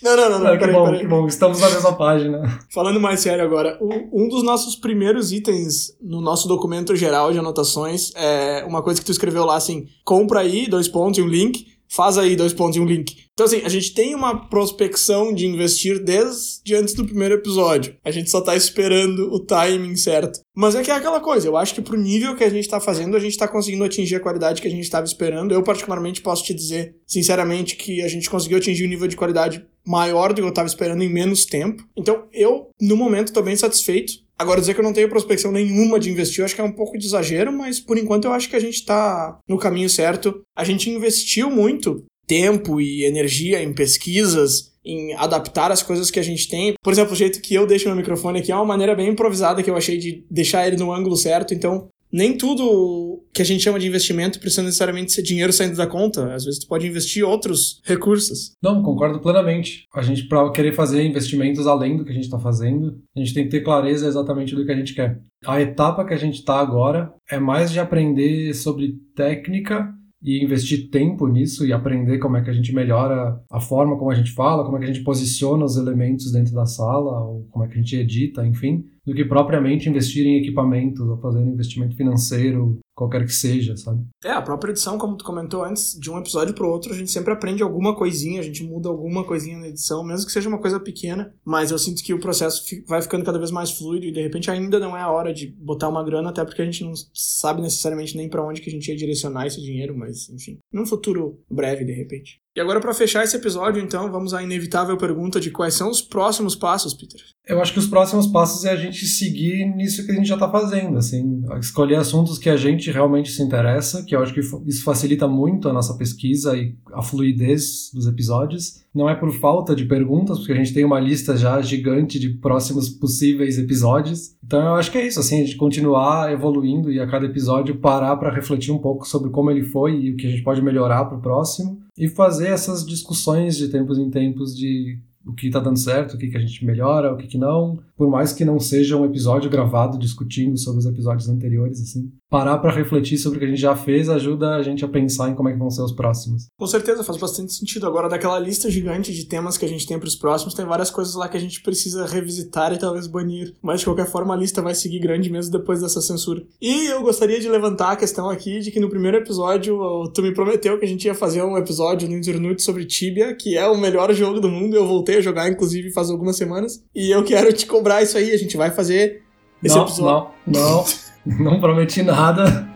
não, 0.02 0.16
não, 0.16 0.30
não, 0.30 0.40
não. 0.40 0.48
Ah, 0.48 0.52
que 0.54 0.60
peraí, 0.60 0.74
bom, 0.76 0.86
peraí. 0.86 1.00
que 1.02 1.08
bom, 1.08 1.28
estamos 1.28 1.60
na 1.60 1.70
mesma 1.70 1.94
página. 1.94 2.60
Falando 2.74 3.00
mais 3.00 3.20
sério 3.20 3.44
agora, 3.44 3.78
o- 3.82 4.24
um 4.26 4.28
dos 4.30 4.44
nossos 4.44 4.76
primeiros 4.76 5.32
itens 5.32 5.88
no 6.02 6.22
nosso 6.22 6.48
documento 6.48 6.96
geral 6.96 7.32
de 7.32 7.40
anotações 7.40 8.12
é 8.16 8.64
uma 8.68 8.82
coisa 8.82 9.00
que 9.00 9.06
tu 9.06 9.12
escreveu 9.12 9.46
lá 9.46 9.56
assim: 9.56 9.86
compra 10.04 10.40
aí, 10.42 10.68
dois 10.68 10.88
pontos 10.88 11.20
e 11.20 11.22
um 11.22 11.28
link, 11.28 11.66
faz 11.90 12.18
aí, 12.18 12.36
dois 12.36 12.54
pontos 12.54 12.78
e 12.78 12.80
um 12.80 12.86
link. 12.86 13.26
Então, 13.34 13.46
assim, 13.46 13.62
a 13.66 13.70
gente 13.70 13.94
tem 13.94 14.16
uma 14.16 14.48
prospecção 14.48 15.34
de 15.34 15.46
investir 15.46 16.02
desde 16.02 16.74
antes 16.74 16.94
do 16.94 17.06
primeiro 17.06 17.36
episódio. 17.36 17.98
A 18.04 18.12
gente 18.12 18.30
só 18.30 18.40
tá 18.40 18.56
esperando 18.56 19.34
o 19.34 19.40
timing 19.40 19.96
certo. 19.98 20.40
Mas 20.56 20.74
é 20.74 20.82
que 20.82 20.90
é 20.90 20.96
aquela 20.96 21.20
coisa, 21.20 21.48
eu 21.48 21.58
acho 21.58 21.76
que 21.76 21.82
pro 21.82 21.98
nível 21.98 22.36
que 22.36 22.44
a 22.44 22.50
gente 22.50 22.68
tá 22.70 22.80
fazendo, 22.80 23.18
a 23.18 23.20
gente 23.20 23.38
tá 23.38 23.48
conseguindo 23.48 23.84
atingir 23.84 24.16
a 24.16 24.22
qualidade 24.22 24.62
que 24.62 24.68
a 24.68 24.72
gente 24.72 24.84
estava 24.84 25.06
esperando. 25.06 25.54
Eu, 25.54 25.64
particularmente, 25.64 26.22
posso 26.22 26.44
te 26.44 26.54
dizer, 26.54 26.96
sinceramente, 27.06 27.76
que 27.76 28.02
a 28.02 28.08
gente 28.08 28.30
conseguiu 28.30 28.58
atingir 28.58 28.86
um 28.86 28.90
nível 28.90 29.08
de 29.08 29.18
qualidade 29.18 29.66
maior 29.86 30.30
do 30.30 30.36
que 30.36 30.42
eu 30.42 30.50
estava 30.50 30.68
esperando 30.68 31.04
em 31.04 31.12
menos 31.12 31.46
tempo. 31.46 31.84
Então, 31.96 32.26
eu, 32.34 32.70
no 32.82 32.96
momento, 32.96 33.34
tô 33.34 33.42
bem 33.42 33.56
satisfeito. 33.56 34.14
Agora, 34.38 34.60
dizer 34.60 34.74
que 34.74 34.80
eu 34.80 34.84
não 34.84 34.94
tenho 34.94 35.10
prospecção 35.10 35.52
nenhuma 35.52 36.00
de 36.00 36.10
investir, 36.10 36.40
eu 36.40 36.46
acho 36.46 36.56
que 36.56 36.62
é 36.62 36.64
um 36.64 36.72
pouco 36.72 36.98
de 36.98 37.06
exagero, 37.06 37.54
mas 37.54 37.80
por 37.80 37.98
enquanto 37.98 38.26
eu 38.26 38.34
acho 38.34 38.50
que 38.50 38.56
a 38.56 38.60
gente 38.60 38.84
tá 38.84 39.40
no 39.48 39.58
caminho 39.58 39.90
certo. 39.90 40.42
A 40.56 40.64
gente 40.64 40.90
investiu 40.90 41.50
muito 41.50 42.04
tempo 42.28 42.82
e 42.82 43.06
energia 43.06 43.64
em 43.64 43.74
pesquisas, 43.74 44.74
em 44.84 45.14
adaptar 45.16 45.72
as 45.72 45.82
coisas 45.82 46.12
que 46.12 46.20
a 46.20 46.24
gente 46.24 46.48
tem. 46.48 46.76
Por 46.84 46.94
exemplo, 46.94 47.14
o 47.14 47.16
jeito 47.16 47.42
que 47.42 47.56
eu 47.56 47.66
deixo 47.66 47.88
meu 47.88 47.96
microfone 47.96 48.40
aqui 48.40 48.52
é 48.52 48.56
uma 48.56 48.66
maneira 48.66 48.96
bem 48.96 49.10
improvisada 49.10 49.64
que 49.64 49.70
eu 49.70 49.78
achei 49.78 49.98
de 49.98 50.26
deixar 50.30 50.68
ele 50.68 50.78
no 50.78 50.94
ângulo 50.94 51.18
certo, 51.18 51.54
então 51.54 51.88
nem 52.16 52.38
tudo 52.38 53.22
que 53.34 53.42
a 53.42 53.46
gente 53.46 53.62
chama 53.62 53.78
de 53.78 53.86
investimento 53.86 54.40
precisa 54.40 54.64
necessariamente 54.64 55.12
ser 55.12 55.22
dinheiro 55.22 55.52
saindo 55.52 55.76
da 55.76 55.86
conta. 55.86 56.34
Às 56.34 56.46
vezes 56.46 56.62
tu 56.62 56.68
pode 56.68 56.88
investir 56.88 57.26
outros 57.26 57.82
recursos. 57.84 58.54
Não, 58.64 58.82
concordo 58.82 59.20
plenamente. 59.20 59.84
A 59.94 60.02
gente, 60.02 60.24
para 60.30 60.50
querer 60.54 60.72
fazer 60.72 61.04
investimentos 61.04 61.68
além 61.68 61.98
do 61.98 62.06
que 62.06 62.12
a 62.12 62.14
gente 62.14 62.24
está 62.24 62.40
fazendo, 62.40 62.98
a 63.14 63.20
gente 63.20 63.34
tem 63.34 63.44
que 63.44 63.50
ter 63.50 63.62
clareza 63.66 64.08
exatamente 64.08 64.56
do 64.56 64.66
que 64.66 64.72
a 64.72 64.76
gente 64.78 64.96
quer. 64.96 65.20
A 65.46 65.60
etapa 65.60 66.06
que 66.06 66.14
a 66.14 66.18
gente 66.18 66.36
está 66.36 66.58
agora 66.58 67.14
é 67.30 67.38
mais 67.38 67.70
de 67.70 67.82
aprender 67.82 68.54
sobre 68.54 68.94
técnica 69.14 69.94
e 70.26 70.44
investir 70.44 70.90
tempo 70.90 71.28
nisso 71.28 71.64
e 71.64 71.72
aprender 71.72 72.18
como 72.18 72.36
é 72.36 72.42
que 72.42 72.50
a 72.50 72.54
gente 72.54 72.74
melhora 72.74 73.40
a 73.52 73.60
forma 73.60 73.96
como 73.96 74.10
a 74.10 74.16
gente 74.16 74.32
fala, 74.32 74.66
como 74.66 74.76
é 74.76 74.80
que 74.80 74.86
a 74.86 74.92
gente 74.92 75.04
posiciona 75.04 75.64
os 75.64 75.78
elementos 75.78 76.32
dentro 76.32 76.52
da 76.56 76.66
sala, 76.66 77.24
ou 77.24 77.48
como 77.52 77.64
é 77.64 77.68
que 77.68 77.76
a 77.76 77.78
gente 77.78 77.96
edita, 77.96 78.46
enfim, 78.46 78.84
do 79.06 79.14
que 79.14 79.24
propriamente 79.24 79.88
investir 79.88 80.26
em 80.26 80.38
equipamentos 80.38 81.08
ou 81.08 81.18
fazer 81.18 81.38
um 81.38 81.54
investimento 81.54 81.96
financeiro, 81.96 82.80
qualquer 82.96 83.26
que 83.26 83.34
seja, 83.34 83.76
sabe? 83.76 84.04
É, 84.24 84.32
a 84.32 84.42
própria 84.42 84.72
edição, 84.72 84.98
como 84.98 85.18
tu 85.18 85.26
comentou 85.26 85.64
antes, 85.64 86.00
de 86.00 86.10
um 86.10 86.18
episódio 86.18 86.56
pro 86.56 86.70
outro, 86.70 86.94
a 86.94 86.98
gente 86.98 87.12
sempre 87.12 87.34
aprende 87.34 87.62
alguma 87.62 87.96
coisinha, 87.96 88.40
a 88.40 88.44
gente 88.44 88.64
muda 88.64 88.88
alguma 88.88 89.24
coisinha 89.26 89.60
na 89.60 89.68
edição, 89.68 90.04
mesmo 90.04 90.26
que 90.26 90.32
seja 90.32 90.48
uma 90.48 90.60
coisa 90.60 90.80
pequena, 90.80 91.34
mas 91.44 91.72
eu 91.72 91.78
sinto 91.78 92.02
que 92.02 92.14
o 92.14 92.20
processo 92.20 92.64
vai 92.88 93.02
ficando 93.02 93.26
cada 93.26 93.38
vez 93.38 93.52
mais 93.52 93.72
fluido 93.72 94.06
e 94.06 94.12
de 94.12 94.22
repente 94.22 94.50
ainda 94.50 94.80
não 94.80 94.96
é 94.96 95.02
a 95.02 95.12
hora 95.12 95.34
de 95.34 95.48
botar 95.48 95.90
uma 95.90 96.04
grana, 96.04 96.30
até 96.30 96.44
porque 96.46 96.62
a 96.62 96.66
gente 96.66 96.84
não 96.84 96.94
sabe 97.14 97.62
necessariamente 97.62 98.16
nem 98.16 98.30
pra 98.30 98.46
onde 98.46 98.62
que 98.62 98.70
a 98.70 98.74
gente 98.74 98.88
ia 98.88 98.96
direcionar 98.96 99.46
esse 99.46 99.62
dinheiro, 99.62 99.96
mas 99.98 100.30
enfim, 100.30 100.58
num 100.72 100.86
futuro 100.86 101.40
breve, 101.50 101.84
de 101.84 101.94
repente. 101.94 102.45
E 102.56 102.62
agora, 102.62 102.80
pra 102.80 102.94
fechar 102.94 103.22
esse 103.24 103.36
episódio, 103.36 103.82
então, 103.82 104.10
vamos 104.10 104.34
à 104.34 104.42
inevitável 104.42 104.96
pergunta 104.96 105.42
de 105.42 105.52
quais 105.52 105.74
são 105.74 105.90
os 105.90 106.02
próximos 106.02 106.56
passos, 106.56 106.94
Peter. 106.94 107.20
Eu 107.46 107.62
acho 107.62 107.74
que 107.74 107.80
os 107.80 107.88
próximos 107.88 108.28
passos 108.28 108.64
é 108.64 108.72
a 108.72 108.78
gente 108.78 109.06
seguir 109.06 109.66
nisso 109.76 110.06
que 110.06 110.12
a 110.14 110.16
gente 110.16 110.28
já 110.28 110.36
está 110.36 110.50
fazendo, 110.50 110.98
assim, 110.98 111.44
escolher 111.60 111.96
assuntos 111.96 112.40
que 112.40 112.50
a 112.50 112.56
gente 112.56 112.90
realmente 112.90 113.30
se 113.30 113.44
interessa, 113.44 114.06
que 114.06 114.16
eu 114.16 114.22
acho 114.22 114.34
que 114.34 114.40
isso 114.40 114.84
facilita 114.86 115.28
muito 115.28 115.68
a 115.68 115.74
nossa 115.74 115.98
pesquisa 115.98 116.56
e 116.56 116.74
a 116.94 117.02
fluidez 117.02 117.92
dos 117.94 118.08
episódios. 118.08 118.85
Não 118.96 119.10
é 119.10 119.14
por 119.14 119.30
falta 119.34 119.76
de 119.76 119.84
perguntas, 119.84 120.38
porque 120.38 120.54
a 120.54 120.56
gente 120.56 120.74
tem 120.74 120.86
uma 120.86 121.02
lista 121.02 121.36
já 121.36 121.62
gigante 121.62 122.18
de 122.18 122.30
próximos 122.30 122.88
possíveis 122.88 123.60
episódios. 123.60 124.38
Então 124.42 124.62
eu 124.62 124.76
acho 124.76 124.90
que 124.90 124.98
é 124.98 125.06
isso, 125.06 125.20
assim, 125.20 125.42
a 125.42 125.46
gente 125.46 125.58
continuar 125.58 126.32
evoluindo 126.32 126.90
e 126.90 127.00
a 127.00 127.06
cada 127.06 127.26
episódio 127.26 127.76
parar 127.76 128.16
para 128.16 128.34
refletir 128.34 128.72
um 128.72 128.80
pouco 128.80 129.06
sobre 129.06 129.30
como 129.30 129.52
ele 129.52 129.64
foi 129.64 130.00
e 130.00 130.12
o 130.12 130.16
que 130.16 130.26
a 130.26 130.30
gente 130.30 130.44
pode 130.44 130.62
melhorar 130.62 131.04
para 131.06 131.18
o 131.18 131.22
próximo 131.22 131.78
e 131.98 132.08
fazer 132.08 132.48
essas 132.48 132.86
discussões 132.86 133.58
de 133.58 133.68
tempos 133.68 133.98
em 133.98 134.10
tempos 134.10 134.56
de 134.56 134.98
o 135.26 135.34
que 135.34 135.50
tá 135.50 135.60
dando 135.60 135.80
certo, 135.80 136.14
o 136.14 136.18
que, 136.18 136.28
que 136.28 136.38
a 136.38 136.40
gente 136.40 136.64
melhora, 136.64 137.14
o 137.14 137.18
que, 137.18 137.28
que 137.28 137.38
não. 137.38 137.80
Por 137.98 138.10
mais 138.10 138.34
que 138.34 138.46
não 138.46 138.60
seja 138.60 138.96
um 138.98 139.06
episódio 139.06 139.50
gravado 139.50 139.98
discutindo 139.98 140.58
sobre 140.58 140.80
os 140.80 140.86
episódios 140.86 141.28
anteriores, 141.30 141.82
assim. 141.82 142.12
Parar 142.30 142.58
para 142.58 142.72
refletir 142.72 143.18
sobre 143.18 143.38
o 143.38 143.40
que 143.40 143.46
a 143.46 143.50
gente 143.50 143.62
já 143.62 143.76
fez 143.76 144.10
ajuda 144.10 144.56
a 144.56 144.64
gente 144.64 144.84
a 144.84 144.88
pensar 144.88 145.30
em 145.30 145.36
como 145.36 145.50
é 145.50 145.54
que 145.54 145.60
vão 145.60 145.70
ser 145.70 145.82
os 145.82 145.94
próximos. 145.94 146.48
Com 146.58 146.68
certeza, 146.68 147.04
faz 147.04 147.18
bastante 147.18 147.54
sentido. 147.54 147.88
Agora, 147.88 148.10
daquela 148.10 148.38
lista 148.38 148.70
gigante 148.70 149.14
de 149.14 149.26
temas 149.26 149.58
que 149.58 149.66
a 149.66 149.68
gente 149.68 149.88
tem 149.88 149.98
para 149.98 150.08
os 150.08 150.16
próximos, 150.16 150.54
tem 150.54 150.66
várias 150.66 150.92
coisas 150.92 151.16
lá 151.16 151.30
que 151.30 151.38
a 151.38 151.40
gente 151.40 151.62
precisa 151.62 152.06
revisitar 152.06 152.74
e 152.74 152.78
talvez 152.78 153.08
banir. 153.08 153.56
Mas, 153.62 153.80
de 153.80 153.86
qualquer 153.86 154.08
forma, 154.08 154.34
a 154.34 154.38
lista 154.38 154.62
vai 154.62 154.76
seguir 154.76 155.00
grande 155.00 155.30
mesmo 155.30 155.52
depois 155.52 155.82
dessa 155.82 156.02
censura. 156.02 156.44
E 156.62 156.88
eu 156.88 157.02
gostaria 157.02 157.40
de 157.40 157.48
levantar 157.48 157.92
a 157.92 157.96
questão 157.96 158.30
aqui 158.30 158.60
de 158.60 158.72
que 158.72 158.80
no 158.80 158.90
primeiro 158.90 159.18
episódio 159.18 159.78
tu 160.14 160.22
me 160.22 160.34
prometeu 160.34 160.78
que 160.78 160.86
a 160.86 160.88
gente 160.88 161.06
ia 161.06 161.16
fazer 161.16 161.42
um 161.44 161.58
episódio 161.58 162.10
no 162.10 162.18
Internute 162.18 162.62
sobre 162.62 162.86
Tibia, 162.86 163.34
que 163.34 163.58
é 163.58 163.68
o 163.68 163.78
melhor 163.78 164.14
jogo 164.14 164.40
do 164.40 164.50
mundo. 164.50 164.76
Eu 164.76 164.86
voltei 164.86 165.15
a 165.18 165.22
jogar, 165.22 165.50
inclusive, 165.50 165.92
faz 165.92 166.10
algumas 166.10 166.38
semanas. 166.38 166.84
E 166.94 167.12
eu 167.12 167.24
quero 167.24 167.52
te 167.54 167.66
cobrar 167.66 168.02
isso 168.02 168.18
aí. 168.18 168.32
A 168.32 168.38
gente 168.38 168.56
vai 168.58 168.72
fazer 168.72 169.24
esse 169.64 169.76
não, 169.76 169.84
episódio. 169.84 170.30
Não, 170.46 170.86
não, 171.26 171.44
não 171.54 171.60
prometi 171.60 172.04
nada. 172.04 172.68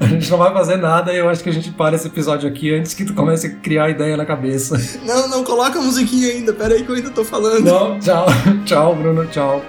A 0.00 0.06
gente 0.06 0.30
não 0.30 0.38
vai 0.38 0.52
fazer 0.52 0.76
nada 0.76 1.12
e 1.12 1.18
eu 1.18 1.28
acho 1.28 1.42
que 1.42 1.50
a 1.50 1.52
gente 1.52 1.70
para 1.70 1.94
esse 1.94 2.06
episódio 2.06 2.48
aqui 2.48 2.74
antes 2.74 2.94
que 2.94 3.04
tu 3.04 3.12
comece 3.12 3.48
a 3.48 3.50
criar 3.50 3.90
ideia 3.90 4.16
na 4.16 4.24
cabeça. 4.24 4.80
Não, 5.04 5.28
não, 5.28 5.44
coloca 5.44 5.78
a 5.78 5.82
musiquinha 5.82 6.32
ainda. 6.32 6.52
Pera 6.52 6.74
aí 6.74 6.84
que 6.84 6.90
eu 6.90 6.96
ainda 6.96 7.10
tô 7.10 7.24
falando. 7.24 7.64
Não, 7.64 7.98
tchau. 8.00 8.26
Tchau, 8.64 8.94
Bruno. 8.96 9.26
Tchau. 9.26 9.62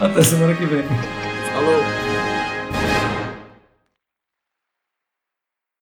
Até 0.00 0.22
semana 0.22 0.54
que 0.54 0.64
vem. 0.64 0.84
Falou. 1.52 1.97